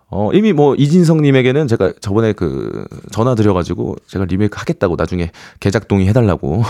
어, 0.10 0.32
이미 0.34 0.52
뭐 0.52 0.76
이진성님에게는 0.76 1.70
제가 1.70 1.94
저번에 2.02 2.34
그 2.34 2.86
전화 3.12 3.36
드려가지고 3.36 3.96
제가 4.08 4.26
리메이크 4.26 4.58
하겠다고 4.60 4.98
나중에 4.98 5.32
개작 5.62 5.88
동의 5.88 6.08
해달라고 6.10 6.64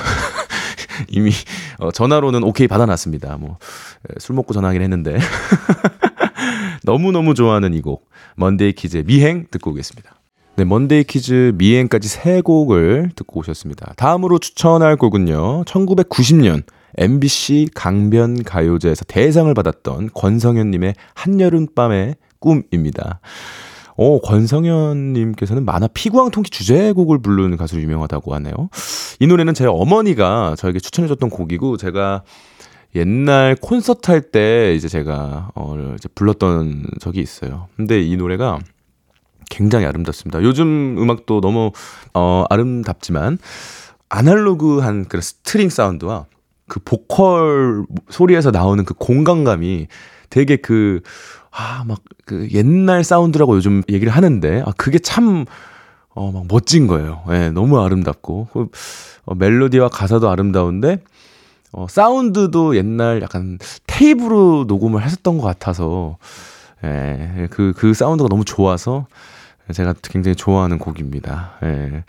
이미 1.09 1.31
어, 1.79 1.91
전화로는 1.91 2.43
오케이 2.43 2.67
받아놨습니다. 2.67 3.37
뭐술 3.37 4.33
예, 4.33 4.35
먹고 4.35 4.53
전화하긴 4.53 4.83
했는데 4.83 5.17
너무너무 6.85 7.33
좋아하는 7.33 7.73
이 7.73 7.81
곡, 7.81 8.09
먼데이 8.35 8.73
키즈의 8.73 9.03
미행 9.03 9.45
듣고 9.51 9.71
오겠습니다. 9.71 10.15
네, 10.57 10.63
먼데이 10.63 11.03
키즈 11.03 11.51
미행까지 11.57 12.07
세 12.07 12.39
곡을 12.39 13.11
듣고 13.15 13.41
오셨습니다. 13.41 13.93
다음으로 13.97 14.39
추천할 14.39 14.95
곡은요, 14.95 15.65
1990년 15.65 16.63
MBC 16.97 17.69
강변 17.75 18.43
가요제에서 18.43 19.03
대상을 19.05 19.53
받았던 19.53 20.11
권성연 20.13 20.71
님의 20.71 20.93
한여름밤의 21.13 22.15
꿈입니다. 22.39 23.19
오, 23.97 24.19
권성연님께서는 24.21 25.63
만화 25.65 25.87
피구왕통키 25.87 26.51
주제곡을 26.51 27.21
부르는 27.21 27.57
가수로 27.57 27.81
유명하다고 27.81 28.33
하네요. 28.35 28.53
이 29.19 29.27
노래는 29.27 29.53
제 29.53 29.65
어머니가 29.65 30.55
저에게 30.57 30.79
추천해줬던 30.79 31.29
곡이고, 31.29 31.77
제가 31.77 32.23
옛날 32.95 33.55
콘서트 33.61 34.09
할 34.11 34.21
때 34.21 34.73
이제 34.75 34.87
제가 34.87 35.51
어 35.55 35.95
이제 35.97 36.07
불렀던 36.15 36.85
적이 36.99 37.21
있어요. 37.21 37.67
근데 37.75 38.01
이 38.01 38.15
노래가 38.17 38.59
굉장히 39.49 39.85
아름답습니다. 39.85 40.41
요즘 40.43 40.97
음악도 40.97 41.41
너무 41.41 41.71
어 42.13 42.45
아름답지만 42.49 43.37
아날로그한 44.09 45.05
그 45.05 45.21
스트링 45.21 45.69
사운드와 45.69 46.25
그 46.67 46.79
보컬 46.83 47.85
소리에서 48.09 48.51
나오는 48.51 48.83
그 48.85 48.93
공간감이 48.93 49.87
되게 50.29 50.55
그, 50.57 51.01
아, 51.51 51.83
막, 51.87 51.99
그 52.25 52.47
옛날 52.51 53.03
사운드라고 53.03 53.55
요즘 53.55 53.83
얘기를 53.89 54.11
하는데, 54.11 54.63
아, 54.65 54.71
그게 54.75 54.97
참, 54.99 55.45
어, 56.09 56.31
막 56.31 56.45
멋진 56.49 56.87
거예요. 56.87 57.23
예, 57.29 57.33
네, 57.33 57.51
너무 57.51 57.79
아름답고, 57.79 58.47
그, 58.51 58.67
어, 59.25 59.35
멜로디와 59.35 59.89
가사도 59.89 60.29
아름다운데, 60.29 61.03
어, 61.75 61.87
사운드도 61.89 62.77
옛날 62.77 63.21
약간 63.21 63.59
테이프로 63.85 64.63
녹음을 64.65 65.03
했었던 65.03 65.37
것 65.37 65.43
같아서, 65.43 66.17
예, 66.85 67.47
그, 67.51 67.73
그 67.75 67.93
사운드가 67.93 68.29
너무 68.29 68.45
좋아서 68.45 69.07
제가 69.73 69.93
굉장히 70.01 70.35
좋아하는 70.35 70.77
곡입니다. 70.77 71.51
예. 71.63 72.03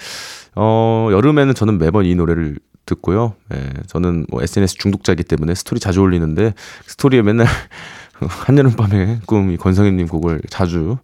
어, 0.55 1.09
여름에는 1.11 1.55
저는 1.55 1.79
매번 1.79 2.05
이 2.05 2.14
노래를 2.14 2.59
듣고요. 2.87 3.35
예, 3.52 3.72
저는 3.88 4.26
뭐 4.31 4.40
SNS 4.40 4.76
중독자이기 4.76 5.24
때문에 5.24 5.57
스토리 5.57 5.81
자주 5.81 6.00
올리는데 6.00 6.55
스토리에 6.87 7.22
맨날 7.22 7.48
한여름밤의 8.22 9.22
꿈이 9.26 9.57
권성연님 9.57 10.07
곡을 10.07 10.42
자주 10.48 10.98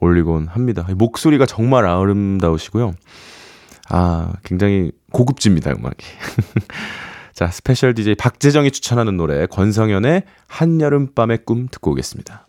올리곤 0.00 0.46
합니다. 0.48 0.86
목소리가 0.94 1.44
정말 1.44 1.84
아름다우시고요. 1.84 2.94
아, 3.90 4.32
굉장히 4.42 4.92
고급집니다, 5.12 5.72
음악이. 5.72 6.04
자, 7.36 7.48
스페셜 7.48 7.92
DJ 7.92 8.14
박재정이 8.14 8.70
추천하는 8.70 9.18
노래 9.18 9.44
권성연의 9.44 10.22
한여름밤의 10.46 11.40
꿈 11.44 11.68
듣고 11.70 11.90
오겠습니다. 11.90 12.48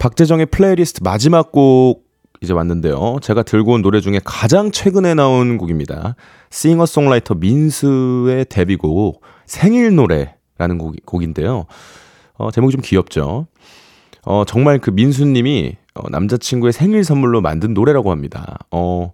박재정의 0.00 0.46
플레이리스트 0.46 1.00
마지막 1.04 1.52
곡 1.52 2.04
이제 2.40 2.52
왔는데요. 2.52 3.18
제가 3.22 3.44
들고 3.44 3.74
온 3.74 3.82
노래 3.82 4.00
중에 4.00 4.20
가장 4.24 4.72
최근에 4.72 5.14
나온 5.14 5.58
곡입니다. 5.58 6.16
싱어송라이터 6.50 7.34
민수의 7.36 8.46
데뷔곡 8.48 9.22
생일 9.46 9.94
노래라는 9.94 10.78
곡, 10.78 10.96
곡인데요. 11.06 11.66
어, 12.34 12.50
제목이 12.50 12.72
좀 12.72 12.80
귀엽죠. 12.82 13.46
어, 14.24 14.42
정말 14.44 14.80
그 14.80 14.90
민수님이 14.90 15.76
어, 15.94 16.10
남자친구의 16.10 16.72
생일 16.72 17.04
선물로 17.04 17.42
만든 17.42 17.74
노래라고 17.74 18.10
합니다. 18.10 18.58
어, 18.72 19.12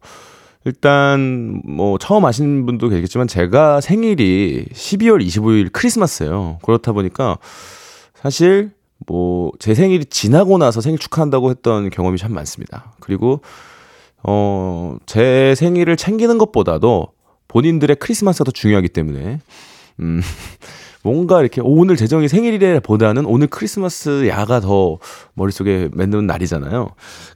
일단 0.65 1.61
뭐 1.65 1.99
처음 1.99 2.25
아시는 2.25 2.67
분도 2.67 2.89
계시겠지만 2.89 3.27
제가 3.29 3.81
생일이 3.81 4.67
12월 4.73 5.25
25일 5.27 5.71
크리스마스예요. 5.73 6.59
그렇다 6.63 6.93
보니까 6.93 7.39
사실 8.15 8.71
뭐 9.07 9.51
제 9.59 9.75
생일이 9.75 10.05
지나고 10.05 10.59
나서 10.59 10.81
생일 10.81 10.99
축하한다고 10.99 11.51
했던 11.51 11.91
경험이 11.91 12.19
참 12.19 12.33
많습니다. 12.33 12.93
그리고 13.01 13.41
어 14.23 14.97
제 15.07 15.55
생일을 15.57 15.97
챙기는 15.97 16.39
것보다도 16.39 17.09
본인들의 17.49 17.97
크리스마스가 17.97 18.45
더 18.45 18.51
중요하기 18.53 18.89
때문에 18.91 19.41
음 20.01 20.23
뭔가 21.03 21.41
이렇게 21.41 21.61
오늘 21.63 21.97
재정이 21.97 22.29
생일이래 22.29 22.81
보다는 22.81 23.27
오늘 23.27 23.49
크리스마스 23.49 24.29
야가 24.29 24.61
더 24.61 24.99
머릿속에 25.35 25.89
맺는 25.93 26.27
날이잖아요. 26.27 26.89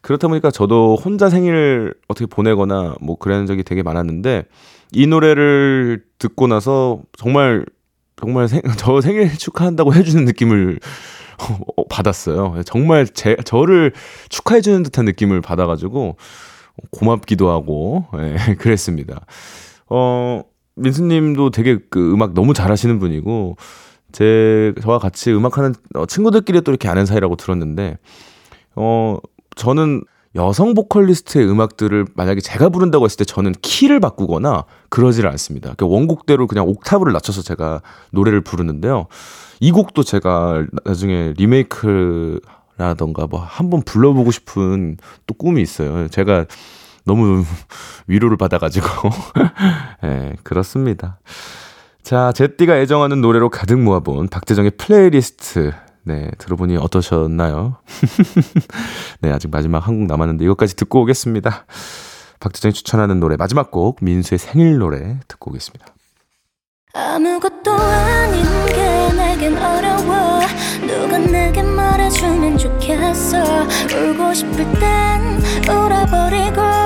그렇다 0.03 0.29
보니까 0.29 0.51
저도 0.51 0.97
혼자 0.97 1.29
생일 1.29 1.95
어떻게 2.09 2.27
보내거나 2.27 2.95
뭐 3.01 3.17
그런 3.17 3.47
적이 3.47 3.65
되게 3.65 3.83
많았는데 3.83 4.45
이 4.93 5.07
노래를 5.07 6.05
듣고 6.19 6.47
나서 6.47 7.01
정말 7.19 7.67
정말 8.17 8.49
생, 8.49 8.63
저 8.79 9.01
생일 9.01 9.37
축하한다고 9.37 9.95
해주는 9.95 10.25
느낌을 10.25 10.79
어, 11.77 11.85
받았어요. 11.89 12.63
정말 12.65 13.07
제, 13.07 13.37
저를 13.45 13.93
축하해주는 14.31 14.83
듯한 14.85 15.05
느낌을 15.05 15.43
받아가지고 15.43 16.17
고맙기도 16.91 17.51
하고, 17.51 18.07
예, 18.19 18.55
그랬습니다. 18.57 19.27
어, 19.89 20.43
민수님도 20.77 21.51
되게 21.51 21.79
그 21.91 22.13
음악 22.13 22.35
너무 22.35 22.55
잘하시는 22.55 22.99
분이고 22.99 23.57
제 24.13 24.73
저와 24.83 24.99
같이 24.99 25.33
음악하는 25.33 25.75
어, 25.95 26.07
친구들끼리 26.07 26.61
또 26.63 26.71
이렇게 26.71 26.89
아는 26.89 27.07
사이라고 27.07 27.37
들었는데 27.37 27.99
어 28.77 29.19
저는 29.57 30.03
여성 30.37 30.75
보컬리스트의 30.75 31.49
음악들을 31.49 32.07
만약에 32.15 32.41
제가 32.41 32.69
부른다고 32.69 33.07
했을 33.07 33.17
때 33.17 33.25
저는 33.25 33.53
키를 33.63 34.01
바꾸거나 34.01 34.65
그러지를 34.91 35.31
않습니다. 35.31 35.73
그러니까 35.75 35.87
원곡대로 35.87 36.47
그냥 36.47 36.69
옥타브를 36.69 37.13
낮춰서 37.15 37.43
제가 37.43 37.81
노래를 38.11 38.43
부르는데요. 38.43 39.07
이 39.61 39.73
곡도 39.73 40.03
제가 40.03 40.67
나중에 40.85 41.33
리메이크라던가 41.39 43.27
뭐 43.29 43.41
한번 43.41 43.83
불러보고 43.83 44.31
싶은 44.31 44.99
또 45.27 45.35
꿈이 45.35 45.63
있어요. 45.63 46.09
제가 46.09 46.45
너무 47.07 47.45
위로를 48.07 48.37
받아가지고. 48.37 48.87
예, 50.05 50.07
네, 50.07 50.33
그렇습니다. 50.43 51.19
자, 52.03 52.33
제띠가 52.33 52.77
애정하는 52.77 53.21
노래로 53.21 53.49
가득 53.49 53.79
모아본 53.81 54.29
박재정의 54.29 54.73
플레이리스트. 54.73 55.73
네, 56.05 56.31
들어보니 56.39 56.77
어떠셨나요? 56.77 57.79
네, 59.23 59.33
아직 59.33 59.51
마지막 59.51 59.87
한 59.89 59.97
곡 59.97 60.07
남았는데 60.07 60.45
이것까지 60.45 60.77
듣고 60.77 61.01
오겠습니다. 61.03 61.65
박재정이 62.39 62.75
추천하는 62.75 63.19
노래 63.19 63.37
마지막 63.37 63.71
곡 63.73 63.99
민수의 64.03 64.39
생일 64.39 64.79
노래 64.79 65.19
듣고 65.27 65.51
오겠습니다. 65.51 65.87
아무것도 66.95 67.73
아닌 67.73 68.45
게 68.67 69.13
내겐 69.17 69.57
어려워 69.59 70.41
누가 70.87 71.19
내게 71.19 71.63
말해주면 71.63 72.57
좋겠어 72.57 73.39
울고 73.93 74.33
싶을 74.33 74.57
땐 74.79 75.41
울어버리고 75.69 76.86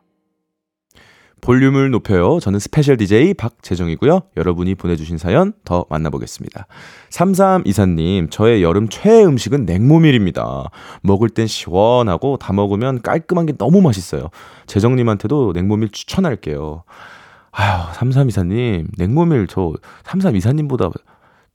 볼륨을 1.41 1.89
높여요. 1.89 2.39
저는 2.39 2.59
스페셜 2.59 2.97
DJ 2.97 3.33
박재정이고요. 3.33 4.21
여러분이 4.37 4.75
보내주신 4.75 5.17
사연 5.17 5.53
더 5.65 5.85
만나보겠습니다. 5.89 6.67
3324님, 7.09 8.29
저의 8.29 8.63
여름 8.63 8.87
최애 8.87 9.25
음식은 9.25 9.65
냉모밀입니다. 9.65 10.69
먹을 11.01 11.29
땐 11.29 11.47
시원하고 11.47 12.37
다 12.37 12.53
먹으면 12.53 13.01
깔끔한 13.01 13.47
게 13.47 13.53
너무 13.57 13.81
맛있어요. 13.81 14.29
재정님한테도 14.67 15.53
냉모밀 15.53 15.89
추천할게요. 15.89 16.83
아휴, 17.51 17.91
3324님, 17.93 18.87
냉모밀 18.97 19.47
저 19.47 19.73
3324님보다 20.03 20.91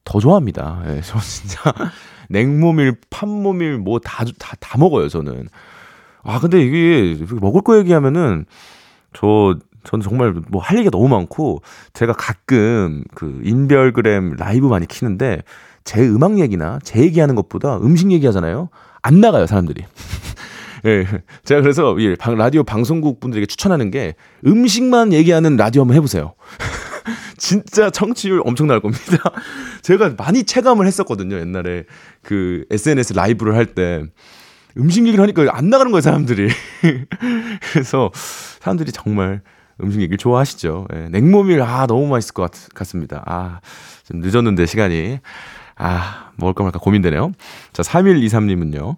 더 0.05 0.21
좋아합니다. 0.21 0.83
예, 0.89 1.01
저 1.03 1.19
진짜 1.21 1.73
냉모밀, 2.29 2.97
판모밀 3.09 3.79
뭐 3.79 3.99
다, 4.01 4.25
다, 4.39 4.57
다 4.59 4.79
먹어요, 4.79 5.09
저는. 5.09 5.49
아, 6.23 6.41
근데 6.41 6.61
이게 6.61 7.25
먹을 7.41 7.63
거 7.63 7.79
얘기하면은 7.79 8.47
저 9.13 9.57
저는 9.87 10.03
정말 10.03 10.35
뭐 10.49 10.61
할 10.61 10.79
얘기가 10.79 10.91
너무 10.91 11.09
많고 11.09 11.63
제가 11.95 12.13
가끔 12.13 13.05
그 13.15 13.41
인별그램 13.45 14.35
라이브 14.37 14.67
많이 14.67 14.87
키는데 14.87 15.43
제 15.85 16.01
음악 16.01 16.39
얘기나 16.41 16.81
제 16.83 17.01
얘기하는 17.01 17.37
것보다 17.37 17.79
음식 17.79 18.11
얘기하잖아요. 18.11 18.69
안 19.03 19.21
나가요, 19.21 19.47
사람들이. 19.47 19.85
예. 20.87 21.07
제가 21.45 21.61
그래서 21.61 21.97
이 21.99 22.17
라디오 22.37 22.65
방송국 22.65 23.21
분들에게 23.21 23.47
추천하는 23.47 23.91
게 23.91 24.15
음식만 24.45 25.13
얘기하는 25.13 25.57
라디오 25.57 25.83
한번 25.83 25.97
해보세요. 25.97 26.35
진짜 27.39 27.91
청취율 27.91 28.43
엄청 28.45 28.67
날 28.67 28.81
겁니다. 28.81 29.31
제가 29.83 30.15
많이 30.19 30.43
체감을 30.43 30.87
했었거든요, 30.87 31.39
옛날에 31.39 31.85
그 32.23 32.65
SNS 32.71 33.13
라이브를 33.15 33.55
할 33.55 33.67
때. 33.67 34.03
음식 34.79 35.07
얘기를 35.07 35.23
하니까 35.23 35.47
안 35.57 35.71
나가는 35.71 35.91
거예요, 35.91 36.03
사람들이. 36.03 36.51
그래서 37.73 38.11
사람들이 38.61 38.93
정말 38.93 39.41
음식 39.83 40.01
얘기를 40.01 40.19
좋아하시죠. 40.19 40.87
예, 40.95 41.09
냉모밀, 41.11 41.63
아, 41.63 41.87
너무 41.87 42.07
맛있을 42.07 42.35
것 42.35 42.51
같, 42.51 42.69
같습니다. 42.75 43.23
아, 43.27 43.61
좀 44.05 44.21
늦었는데, 44.21 44.67
시간이. 44.67 45.19
아, 45.77 46.31
먹을까 46.37 46.65
말까 46.65 46.79
고민되네요. 46.79 47.33
자, 47.73 47.83
3123님은요. 47.83 48.97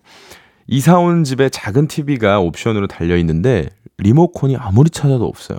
이사 0.68 0.98
온 0.98 1.24
집에 1.24 1.48
작은 1.48 1.88
TV가 1.88 2.40
옵션으로 2.40 2.86
달려 2.86 3.16
있는데, 3.16 3.68
리모컨이 3.98 4.56
아무리 4.56 4.90
찾아도 4.90 5.26
없어요. 5.26 5.58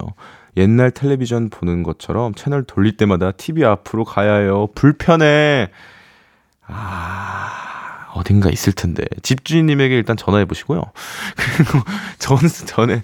옛날 0.57 0.91
텔레비전 0.91 1.49
보는 1.49 1.83
것처럼 1.83 2.33
채널 2.33 2.63
돌릴 2.63 2.97
때마다 2.97 3.31
TV 3.31 3.65
앞으로 3.65 4.03
가야 4.03 4.35
해요. 4.35 4.67
불편해. 4.75 5.69
아, 6.65 7.68
어딘가 8.13 8.49
있을 8.49 8.73
텐데 8.73 9.03
집주인님에게 9.21 9.95
일단 9.95 10.17
전화해 10.17 10.45
보시고요. 10.45 10.81
그리고 11.55 11.79
전 12.17 12.37
전에 12.65 13.03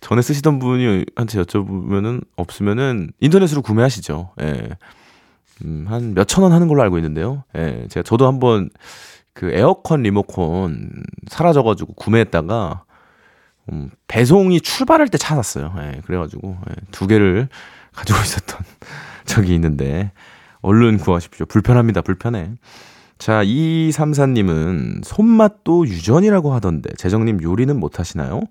전에 0.00 0.22
쓰시던 0.22 0.58
분이 0.58 1.04
한테 1.16 1.40
여쭤보면은 1.42 2.24
없으면은 2.36 3.12
인터넷으로 3.20 3.62
구매하시죠. 3.62 4.32
예. 4.42 4.70
음, 5.64 5.86
한 5.88 6.14
몇천 6.14 6.42
원 6.42 6.52
하는 6.52 6.68
걸로 6.68 6.82
알고 6.82 6.98
있는데요. 6.98 7.44
예. 7.56 7.86
제가 7.88 8.02
저도 8.02 8.26
한번 8.26 8.70
그 9.32 9.50
에어컨 9.52 10.02
리모컨 10.02 10.90
사라져 11.28 11.62
가지고 11.62 11.94
구매했다가 11.94 12.84
음, 13.72 13.90
배송이 14.08 14.60
출발할 14.60 15.08
때 15.08 15.18
찾았어요. 15.18 15.74
예. 15.78 16.00
그래 16.04 16.18
가지고 16.18 16.58
예. 16.68 16.74
두 16.90 17.06
개를 17.06 17.48
가지고 17.92 18.18
있었던 18.20 18.60
적이 19.24 19.54
있는데 19.54 20.12
얼른 20.62 20.98
구하십시오. 20.98 21.46
불편합니다. 21.46 22.02
불편해. 22.02 22.52
자, 23.22 23.44
234님은 23.44 25.04
손맛도 25.04 25.86
유전이라고 25.86 26.52
하던데, 26.54 26.92
재정님 26.96 27.40
요리는 27.40 27.78
못 27.78 28.00
하시나요? 28.00 28.42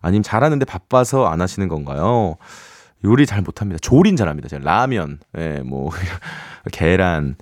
아님 0.00 0.22
잘하는데 0.22 0.64
바빠서 0.64 1.26
안 1.26 1.40
하시는 1.40 1.66
건가요? 1.66 2.36
요리 3.04 3.26
잘 3.26 3.42
못합니다. 3.42 3.80
조린 3.82 4.14
잘합니다. 4.14 4.48
제가 4.48 4.62
라면, 4.62 5.18
예, 5.36 5.60
뭐, 5.64 5.90
계란, 6.70 7.34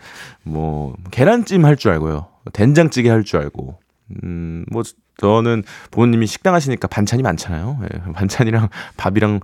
뭐, 0.43 0.95
계란찜 1.11 1.67
할 1.67 1.77
줄 1.77 1.91
알고요. 1.93 2.29
된장찌개 2.55 3.11
할 3.11 3.25
줄 3.25 3.41
알고, 3.41 3.79
음, 4.25 4.65
뭐, 4.73 4.83
저는 5.19 5.65
부모님이 5.91 6.27
식당 6.27 6.55
하시니까 6.55 6.89
반찬이 6.89 7.23
많잖아요. 7.23 7.79
예, 7.83 8.13
반찬이랑 8.13 8.71
밥이랑 8.97 9.41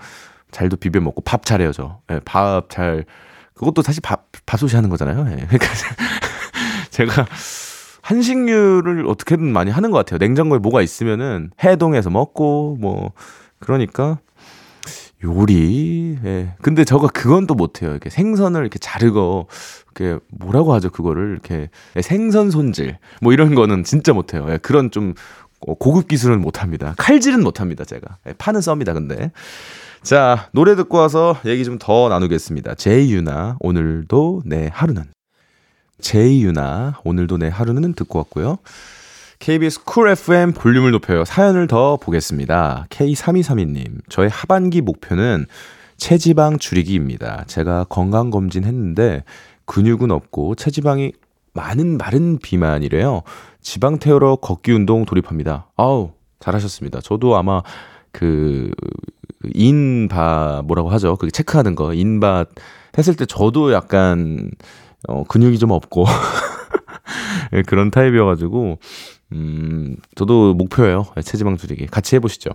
잘도 0.53 0.78
비벼 0.78 1.01
먹고 1.01 1.20
밥 1.20 1.45
잘해요, 1.45 1.72
저. 1.72 2.01
예, 2.11 2.18
밥 2.24 2.70
잘, 2.70 3.05
그것도 3.53 3.82
사실 3.82 4.01
밥, 4.01 4.24
밥솥이 4.47 4.74
하는 4.74 4.89
거잖아요. 4.89 5.18
예, 5.32 5.37
그러니까 5.49 5.66
제가 6.97 7.27
한식류를 8.03 9.07
어떻게든 9.07 9.53
많이 9.53 9.71
하는 9.71 9.91
것 9.91 9.99
같아요. 9.99 10.19
냉장고에 10.19 10.59
뭐가 10.59 10.81
있으면은 10.81 11.51
해동해서 11.63 12.09
먹고, 12.09 12.77
뭐, 12.81 13.13
그러니까 13.59 14.19
요리. 15.25 16.17
예. 16.25 16.55
근데 16.63 16.85
저거 16.85 17.09
그건 17.13 17.47
또 17.47 17.55
못해요. 17.55 17.91
이렇게 17.91 18.11
생선을 18.11 18.61
이렇게 18.61 18.79
자르고, 18.79 19.49
이렇게 19.85 20.21
뭐라고 20.31 20.73
하죠? 20.75 20.91
그거를 20.91 21.33
이렇게 21.33 21.69
생선 22.01 22.51
손질. 22.51 22.99
뭐 23.21 23.33
이런 23.33 23.55
거는 23.55 23.83
진짜 23.85 24.13
못해요. 24.13 24.47
예. 24.51 24.59
그런 24.59 24.91
좀 24.91 25.15
고급 25.61 26.07
기술은 26.07 26.41
못합니다. 26.41 26.95
칼질은 26.97 27.43
못합니다. 27.43 27.85
제가. 27.85 28.19
예. 28.29 28.35
파는 28.39 28.61
썹니다. 28.61 28.93
근데. 28.93 29.33
자, 30.03 30.49
노래 30.53 30.77
듣고 30.77 30.99
와서 30.99 31.37
얘기 31.45 31.65
좀 31.65 31.79
더 31.81 32.09
나누겠습니다. 32.09 32.75
제이유나, 32.77 33.57
오늘도 33.61 34.43
내 34.47 34.71
하루는. 34.73 35.05
제이유나, 36.01 37.01
오늘도 37.05 37.39
내 37.39 37.49
하루는 37.49 37.95
듣고 37.95 38.19
왔고요. 38.19 38.59
KBS 39.39 39.85
쿨 39.85 40.09
FM 40.09 40.53
볼륨을 40.53 40.91
높여요. 40.93 41.25
사연을 41.25 41.67
더 41.67 41.97
보겠습니다. 41.97 42.87
K3232님, 42.91 44.01
저의 44.09 44.29
하반기 44.29 44.81
목표는 44.81 45.47
체지방 45.97 46.59
줄이기입니다. 46.59 47.45
제가 47.47 47.85
건강검진 47.85 48.65
했는데 48.65 49.25
근육은 49.65 50.11
없고 50.11 50.55
체지방이 50.55 51.13
많은 51.53 51.97
마른 51.97 52.39
비만이래요. 52.39 53.23
지방 53.61 53.99
태우러 53.99 54.37
걷기 54.37 54.73
운동 54.73 55.05
돌입합니다. 55.05 55.69
아우, 55.77 56.13
잘하셨습니다. 56.39 57.01
저도 57.01 57.37
아마 57.37 57.63
그 58.13 58.71
인바 59.55 60.63
뭐라고 60.67 60.91
하죠? 60.91 61.17
그 61.17 61.31
체크하는 61.31 61.75
거 61.75 61.95
인바 61.95 62.45
했을 62.97 63.15
때 63.17 63.27
저도 63.27 63.73
약간 63.73 64.51
어 65.09 65.25
근육이 65.25 65.59
좀 65.59 65.71
없고 65.71 66.07
네, 67.53 67.63
그런 67.67 67.91
타입이어가지고 67.91 68.79
음 69.33 69.97
저도 70.15 70.55
목표예요 70.55 71.07
체지방 71.23 71.57
줄이기 71.57 71.87
같이 71.87 72.17
해보시죠. 72.17 72.51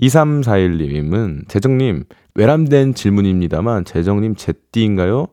2341님은 0.00 1.48
재정님 1.48 2.04
외람된 2.34 2.94
질문입니다만 2.94 3.84
재정님 3.84 4.36
제띠인가요? 4.36 5.28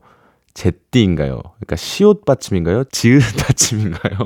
제띠인가요? 0.53 1.41
그러니까 1.41 1.75
시옷 1.75 2.25
받침인가요? 2.25 2.85
지읒 2.85 3.21
받침인가요? 3.45 4.17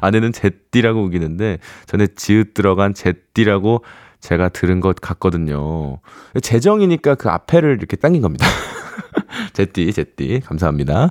아내는 0.00 0.32
제띠라고 0.32 1.04
우기는데 1.04 1.58
전에 1.86 2.08
지읒 2.08 2.54
들어간 2.54 2.94
제띠라고 2.94 3.82
제가 4.22 4.48
들은 4.48 4.80
것 4.80 4.96
같거든요. 5.00 5.98
재정이니까 6.40 7.16
그 7.16 7.28
앞에를 7.28 7.76
이렇게 7.76 7.96
당긴 7.96 8.22
겁니다. 8.22 8.46
제띠, 9.52 9.92
제띠. 9.92 10.40
감사합니다. 10.44 11.10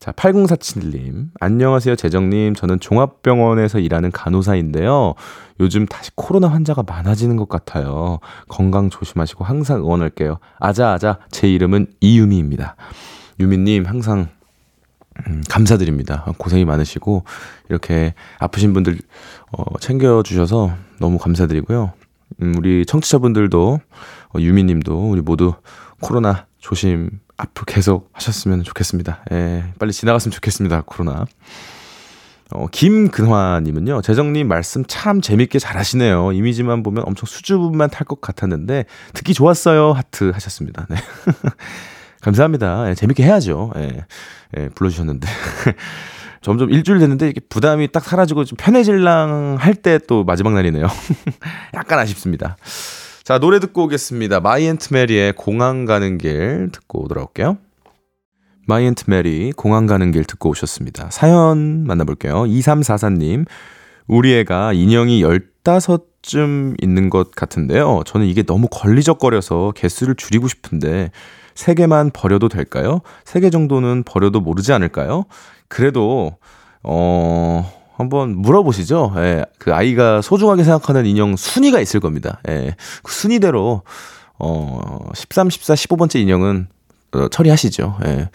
자, 0.00 0.12
8047님. 0.12 1.28
안녕하세요, 1.38 1.96
재정님. 1.96 2.54
저는 2.54 2.80
종합병원에서 2.80 3.78
일하는 3.78 4.10
간호사인데요. 4.10 5.14
요즘 5.60 5.86
다시 5.86 6.10
코로나 6.14 6.48
환자가 6.48 6.82
많아지는 6.82 7.36
것 7.36 7.48
같아요. 7.48 8.18
건강 8.48 8.90
조심하시고 8.90 9.44
항상 9.44 9.80
응원할게요. 9.80 10.38
아자아자. 10.58 11.20
제 11.30 11.48
이름은 11.48 11.88
이유미입니다. 12.00 12.76
유미님, 13.38 13.84
항상 13.84 14.28
음, 15.28 15.42
감사드립니다. 15.48 16.24
고생이 16.38 16.64
많으시고, 16.64 17.22
이렇게 17.68 18.14
아프신 18.40 18.72
분들, 18.72 18.98
어, 19.52 19.78
챙겨주셔서 19.78 20.72
너무 20.98 21.18
감사드리고요. 21.18 21.92
음, 22.42 22.54
우리 22.58 22.84
청취자분들도, 22.86 23.80
어, 24.34 24.38
유미님도, 24.40 25.10
우리 25.10 25.20
모두 25.20 25.54
코로나 26.00 26.46
조심 26.58 27.10
앞으로 27.36 27.64
계속 27.66 28.10
하셨으면 28.12 28.62
좋겠습니다. 28.62 29.24
예, 29.32 29.64
빨리 29.78 29.92
지나갔으면 29.92 30.32
좋겠습니다. 30.32 30.82
코로나. 30.86 31.26
어, 32.52 32.66
김근화님은요, 32.70 34.02
재정님 34.02 34.48
말씀 34.48 34.84
참 34.86 35.20
재밌게 35.20 35.58
잘 35.58 35.76
하시네요. 35.76 36.32
이미지만 36.32 36.82
보면 36.82 37.04
엄청 37.06 37.26
수줍음만 37.26 37.90
탈 37.90 38.06
것 38.06 38.20
같았는데, 38.20 38.84
듣기 39.14 39.34
좋았어요. 39.34 39.92
하트 39.92 40.30
하셨습니다. 40.30 40.86
네. 40.90 40.96
감사합니다. 42.20 42.90
예, 42.90 42.94
재밌게 42.94 43.22
해야죠. 43.22 43.72
예, 43.76 44.04
예, 44.56 44.68
불러주셨는데. 44.70 45.28
점점 46.44 46.70
일주일 46.70 46.98
됐는데 46.98 47.30
이게 47.30 47.40
부담이 47.48 47.88
딱 47.90 48.04
사라지고 48.04 48.44
좀 48.44 48.56
편해질랑 48.60 49.56
할 49.58 49.74
때 49.76 49.98
또 50.06 50.24
마지막 50.24 50.52
날이네요. 50.52 50.86
약간 51.74 51.98
아쉽습니다. 51.98 52.56
자, 53.24 53.38
노래 53.38 53.58
듣고 53.58 53.84
오겠습니다. 53.84 54.40
마이앤트 54.40 54.92
메리의 54.92 55.32
공항 55.32 55.86
가는 55.86 56.18
길 56.18 56.68
듣고 56.70 57.08
돌아올게요. 57.08 57.56
마이앤트 58.66 59.04
메리 59.08 59.52
공항 59.52 59.86
가는 59.86 60.10
길 60.12 60.24
듣고 60.24 60.50
오셨습니다. 60.50 61.08
사연 61.10 61.84
만나볼게요. 61.86 62.42
2344님, 62.44 63.46
우리 64.06 64.34
애가 64.34 64.74
인형이 64.74 65.22
15쯤 65.24 66.74
있는 66.82 67.08
것 67.08 67.30
같은데요. 67.30 68.02
저는 68.04 68.26
이게 68.26 68.42
너무 68.42 68.68
걸리적거려서 68.70 69.72
개수를 69.74 70.14
줄이고 70.14 70.48
싶은데, 70.48 71.10
3개만 71.54 72.10
버려도 72.12 72.48
될까요? 72.48 73.00
3개 73.24 73.50
정도는 73.52 74.02
버려도 74.04 74.40
모르지 74.40 74.72
않을까요? 74.72 75.24
그래도 75.74 76.36
어 76.84 77.72
한번 77.96 78.36
물어보시죠. 78.36 79.12
예, 79.16 79.44
그 79.58 79.74
아이가 79.74 80.22
소중하게 80.22 80.62
생각하는 80.62 81.04
인형 81.04 81.34
순위가 81.34 81.80
있을 81.80 81.98
겁니다. 81.98 82.40
예, 82.48 82.76
그 83.02 83.12
순위대로 83.12 83.82
어 84.38 84.98
13, 85.14 85.50
14, 85.50 85.74
15번째 85.74 86.20
인형은 86.20 86.68
어, 87.12 87.28
처리하시죠. 87.28 87.98
예. 88.06 88.30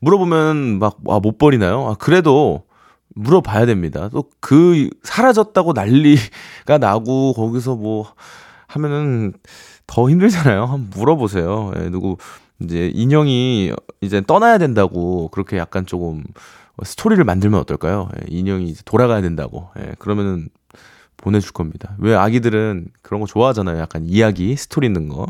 물어보면 0.00 0.80
막 0.80 0.96
아, 1.08 1.20
못 1.20 1.38
버리나요? 1.38 1.86
아, 1.88 1.94
그래도 1.94 2.64
물어봐야 3.14 3.66
됩니다. 3.66 4.08
또 4.08 4.24
그 4.40 4.90
사라졌다고 5.04 5.74
난리가 5.74 6.78
나고 6.80 7.34
거기서 7.34 7.76
뭐 7.76 8.12
하면은 8.66 9.34
더 9.86 10.10
힘들잖아요. 10.10 10.62
한번 10.62 10.90
물어보세요. 10.96 11.72
예, 11.76 11.88
누구 11.88 12.16
이제 12.60 12.90
인형이 12.92 13.72
이제 14.00 14.22
떠나야 14.26 14.58
된다고 14.58 15.28
그렇게 15.28 15.56
약간 15.56 15.86
조금 15.86 16.24
스토리를 16.84 17.22
만들면 17.24 17.60
어떨까요? 17.60 18.08
예, 18.16 18.26
인형이 18.28 18.74
돌아가야 18.84 19.20
된다고. 19.20 19.68
예, 19.78 19.92
그러면은 19.98 20.48
보내줄 21.16 21.52
겁니다. 21.52 21.94
왜 21.98 22.14
아기들은 22.14 22.88
그런 23.02 23.20
거 23.20 23.26
좋아하잖아요. 23.26 23.78
약간 23.78 24.04
이야기, 24.06 24.56
스토리 24.56 24.86
있는 24.86 25.08
거. 25.08 25.26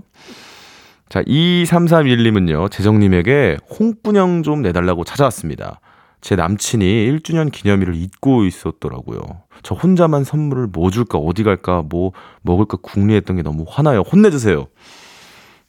자, 1.09 1.23
2331님은요, 1.25 2.71
재정님에게 2.71 3.59
홍분형 3.79 4.45
좀 4.45 4.63
내달라고 4.63 5.03
찾아왔습니다. 5.05 5.81
제 6.21 6.37
남친이 6.37 6.85
1주년 6.85 7.51
기념일을 7.51 7.97
잊고 7.97 8.45
있었더라고요. 8.45 9.21
저 9.63 9.75
혼자만 9.75 10.23
선물을 10.23 10.69
뭐 10.69 10.91
줄까, 10.91 11.19
어디 11.19 11.43
갈까, 11.43 11.83
뭐 11.89 12.13
먹을까 12.43 12.79
궁리했던 12.81 13.37
게 13.37 13.43
너무 13.43 13.65
화나요. 13.67 14.01
혼내주세요. 14.01 14.67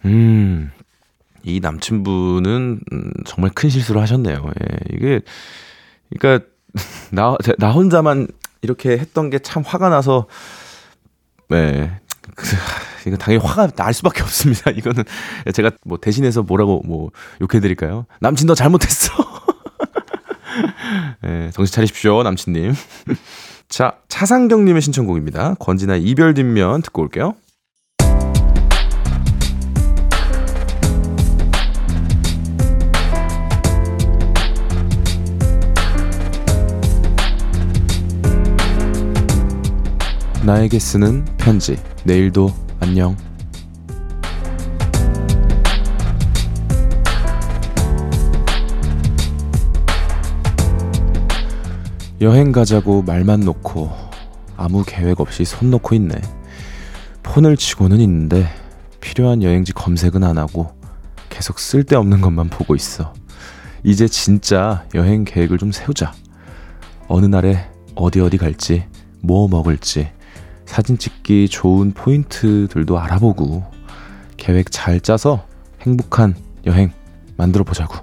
음, 0.06 0.72
이 1.44 1.60
남친분은 1.60 2.80
음, 2.92 3.12
정말 3.26 3.52
큰 3.56 3.70
실수를 3.70 4.02
하셨네요. 4.02 4.46
예, 4.46 4.96
이게 4.96 5.22
그러니까 6.20 6.46
나, 7.12 7.36
나 7.58 7.72
혼자만 7.72 8.28
이렇게 8.62 8.98
했던 8.98 9.30
게 9.30 9.40
참 9.40 9.64
화가 9.66 9.90
나서 9.90 10.28
네. 11.50 12.00
이거 13.08 13.18
당연히 13.18 13.44
화가 13.44 13.68
날 13.72 13.94
수밖에 13.94 14.22
없습니다. 14.22 14.72
이거는 14.72 15.04
제가 15.54 15.72
뭐 15.84 15.98
대신해서 15.98 16.44
뭐라고 16.44 16.82
뭐 16.86 17.10
욕해 17.42 17.60
드릴까요? 17.60 18.06
남친 18.20 18.48
너 18.48 18.56
잘못했어. 18.56 19.14
네, 21.24 21.50
정신 21.52 21.74
차리십시오, 21.74 22.24
남친님. 22.24 22.74
자, 23.70 23.94
차상경 24.08 24.66
님의 24.66 24.82
신청곡입니다. 24.82 25.56
권진아 25.60 25.96
이별 25.98 26.34
뒷면 26.34 26.82
듣고 26.84 27.02
올게요. 27.02 27.36
나에게 40.44 40.80
쓰는 40.80 41.24
편지. 41.38 41.78
내일도 42.04 42.52
안녕. 42.80 43.16
여행 52.22 52.52
가자고 52.52 53.04
말만 53.04 53.42
놓고 53.42 53.92
아무 54.58 54.84
계획 54.84 55.22
없이 55.22 55.46
손 55.46 55.70
놓고 55.70 55.94
있네. 55.94 56.16
폰을 57.22 57.56
치고는 57.56 58.00
있는데 58.00 58.48
필요한 59.00 59.44
여행지 59.44 59.74
검색은 59.74 60.24
안 60.24 60.40
하고 60.40 60.74
계속 61.30 61.60
쓸데없는 61.60 62.20
것만 62.20 62.50
보고 62.50 62.74
있어. 62.74 63.14
이제 63.84 64.08
진짜 64.08 64.86
여행 64.96 65.24
계획을 65.24 65.60
좀 65.60 65.72
세우자. 65.72 66.14
어느 67.08 67.28
날에 67.28 67.70
어디 67.94 68.20
어디 68.22 68.38
갈지, 68.38 68.86
뭐 69.22 69.48
먹을지, 69.48 70.10
사진 70.72 70.98
찍기 70.98 71.50
좋은 71.50 71.92
포인트들도 71.92 72.98
알아보고 72.98 73.66
계획 74.38 74.72
잘 74.72 75.02
짜서 75.02 75.46
행복한 75.82 76.34
여행 76.66 76.94
만들어 77.36 77.66
보자고. 77.66 77.94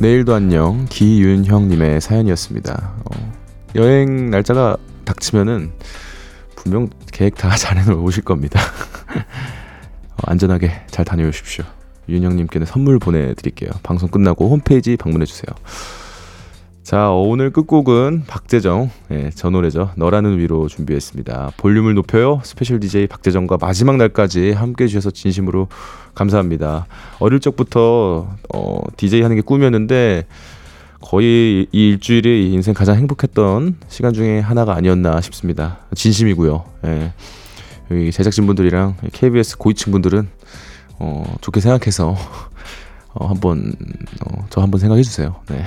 내일도 0.00 0.34
안녕 0.34 0.86
기윤형님의 0.90 2.00
사연이었습니다. 2.00 2.94
어, 3.04 3.32
여행 3.76 4.30
날짜가 4.30 4.76
닥치면은 5.04 5.70
분명 6.56 6.90
계획 7.12 7.36
다 7.36 7.48
잘 7.54 7.78
해놓으실 7.78 8.24
겁니다. 8.24 8.58
어, 10.18 10.22
안전하게 10.24 10.72
잘 10.88 11.04
다녀오십시오. 11.04 11.64
윤형님께는 12.08 12.66
선물 12.66 12.98
보내드릴게요. 12.98 13.70
방송 13.82 14.08
끝나고 14.08 14.48
홈페이지 14.48 14.96
방문해주세요. 14.96 15.54
자, 16.82 17.10
오늘 17.10 17.50
끝곡은 17.50 18.24
박재정, 18.26 18.90
예, 19.12 19.30
저 19.34 19.50
노래죠. 19.50 19.92
너라는 19.96 20.38
위로 20.38 20.66
준비했습니다. 20.66 21.52
볼륨을 21.56 21.94
높여요. 21.94 22.40
스페셜 22.42 22.80
DJ 22.80 23.06
박재정과 23.06 23.58
마지막 23.60 23.96
날까지 23.96 24.52
함께 24.52 24.84
해주셔서 24.84 25.12
진심으로 25.12 25.68
감사합니다. 26.14 26.86
어릴 27.20 27.38
적부터, 27.38 28.28
어, 28.52 28.80
DJ 28.96 29.22
하는 29.22 29.36
게 29.36 29.42
꿈이었는데, 29.42 30.26
거의 31.00 31.66
이 31.72 31.88
일주일이 31.90 32.52
인생 32.52 32.74
가장 32.74 32.96
행복했던 32.96 33.76
시간 33.88 34.12
중에 34.12 34.40
하나가 34.40 34.74
아니었나 34.74 35.20
싶습니다. 35.20 35.78
진심이고요. 35.94 36.64
예. 36.86 37.12
여기 37.90 38.10
제작진분들이랑 38.10 38.96
KBS 39.12 39.58
고위층 39.58 39.92
분들은 39.92 40.28
어, 41.02 41.24
좋게 41.40 41.60
생각해서 41.60 42.14
어, 43.12 43.26
한번 43.26 43.74
어, 44.24 44.46
저 44.50 44.62
한번 44.62 44.80
생각해 44.80 45.02
주세요. 45.02 45.34
네. 45.48 45.64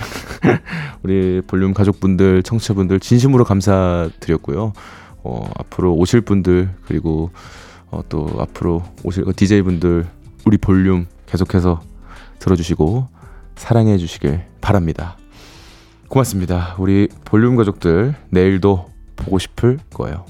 우리 1.03 1.41
볼륨 1.45 1.73
가족분들, 1.73 2.41
청취자분들 2.41 3.01
진심으로 3.01 3.43
감사드렸고요. 3.43 4.71
어, 5.23 5.49
앞으로 5.57 5.93
오실 5.93 6.21
분들 6.21 6.69
그리고 6.88 7.31
어, 7.91 8.01
또 8.07 8.29
앞으로 8.39 8.83
오실 9.03 9.25
DJ 9.36 9.61
분들 9.63 10.07
우리 10.45 10.57
볼륨 10.57 11.05
계속해서 11.25 11.81
들어주시고 12.39 13.09
사랑해 13.57 13.97
주시길 13.97 14.41
바랍니다. 14.61 15.17
고맙습니다. 16.07 16.75
우리 16.79 17.09
볼륨 17.25 17.57
가족들 17.57 18.15
내일도 18.29 18.89
보고 19.17 19.38
싶을 19.38 19.79
거예요. 19.93 20.25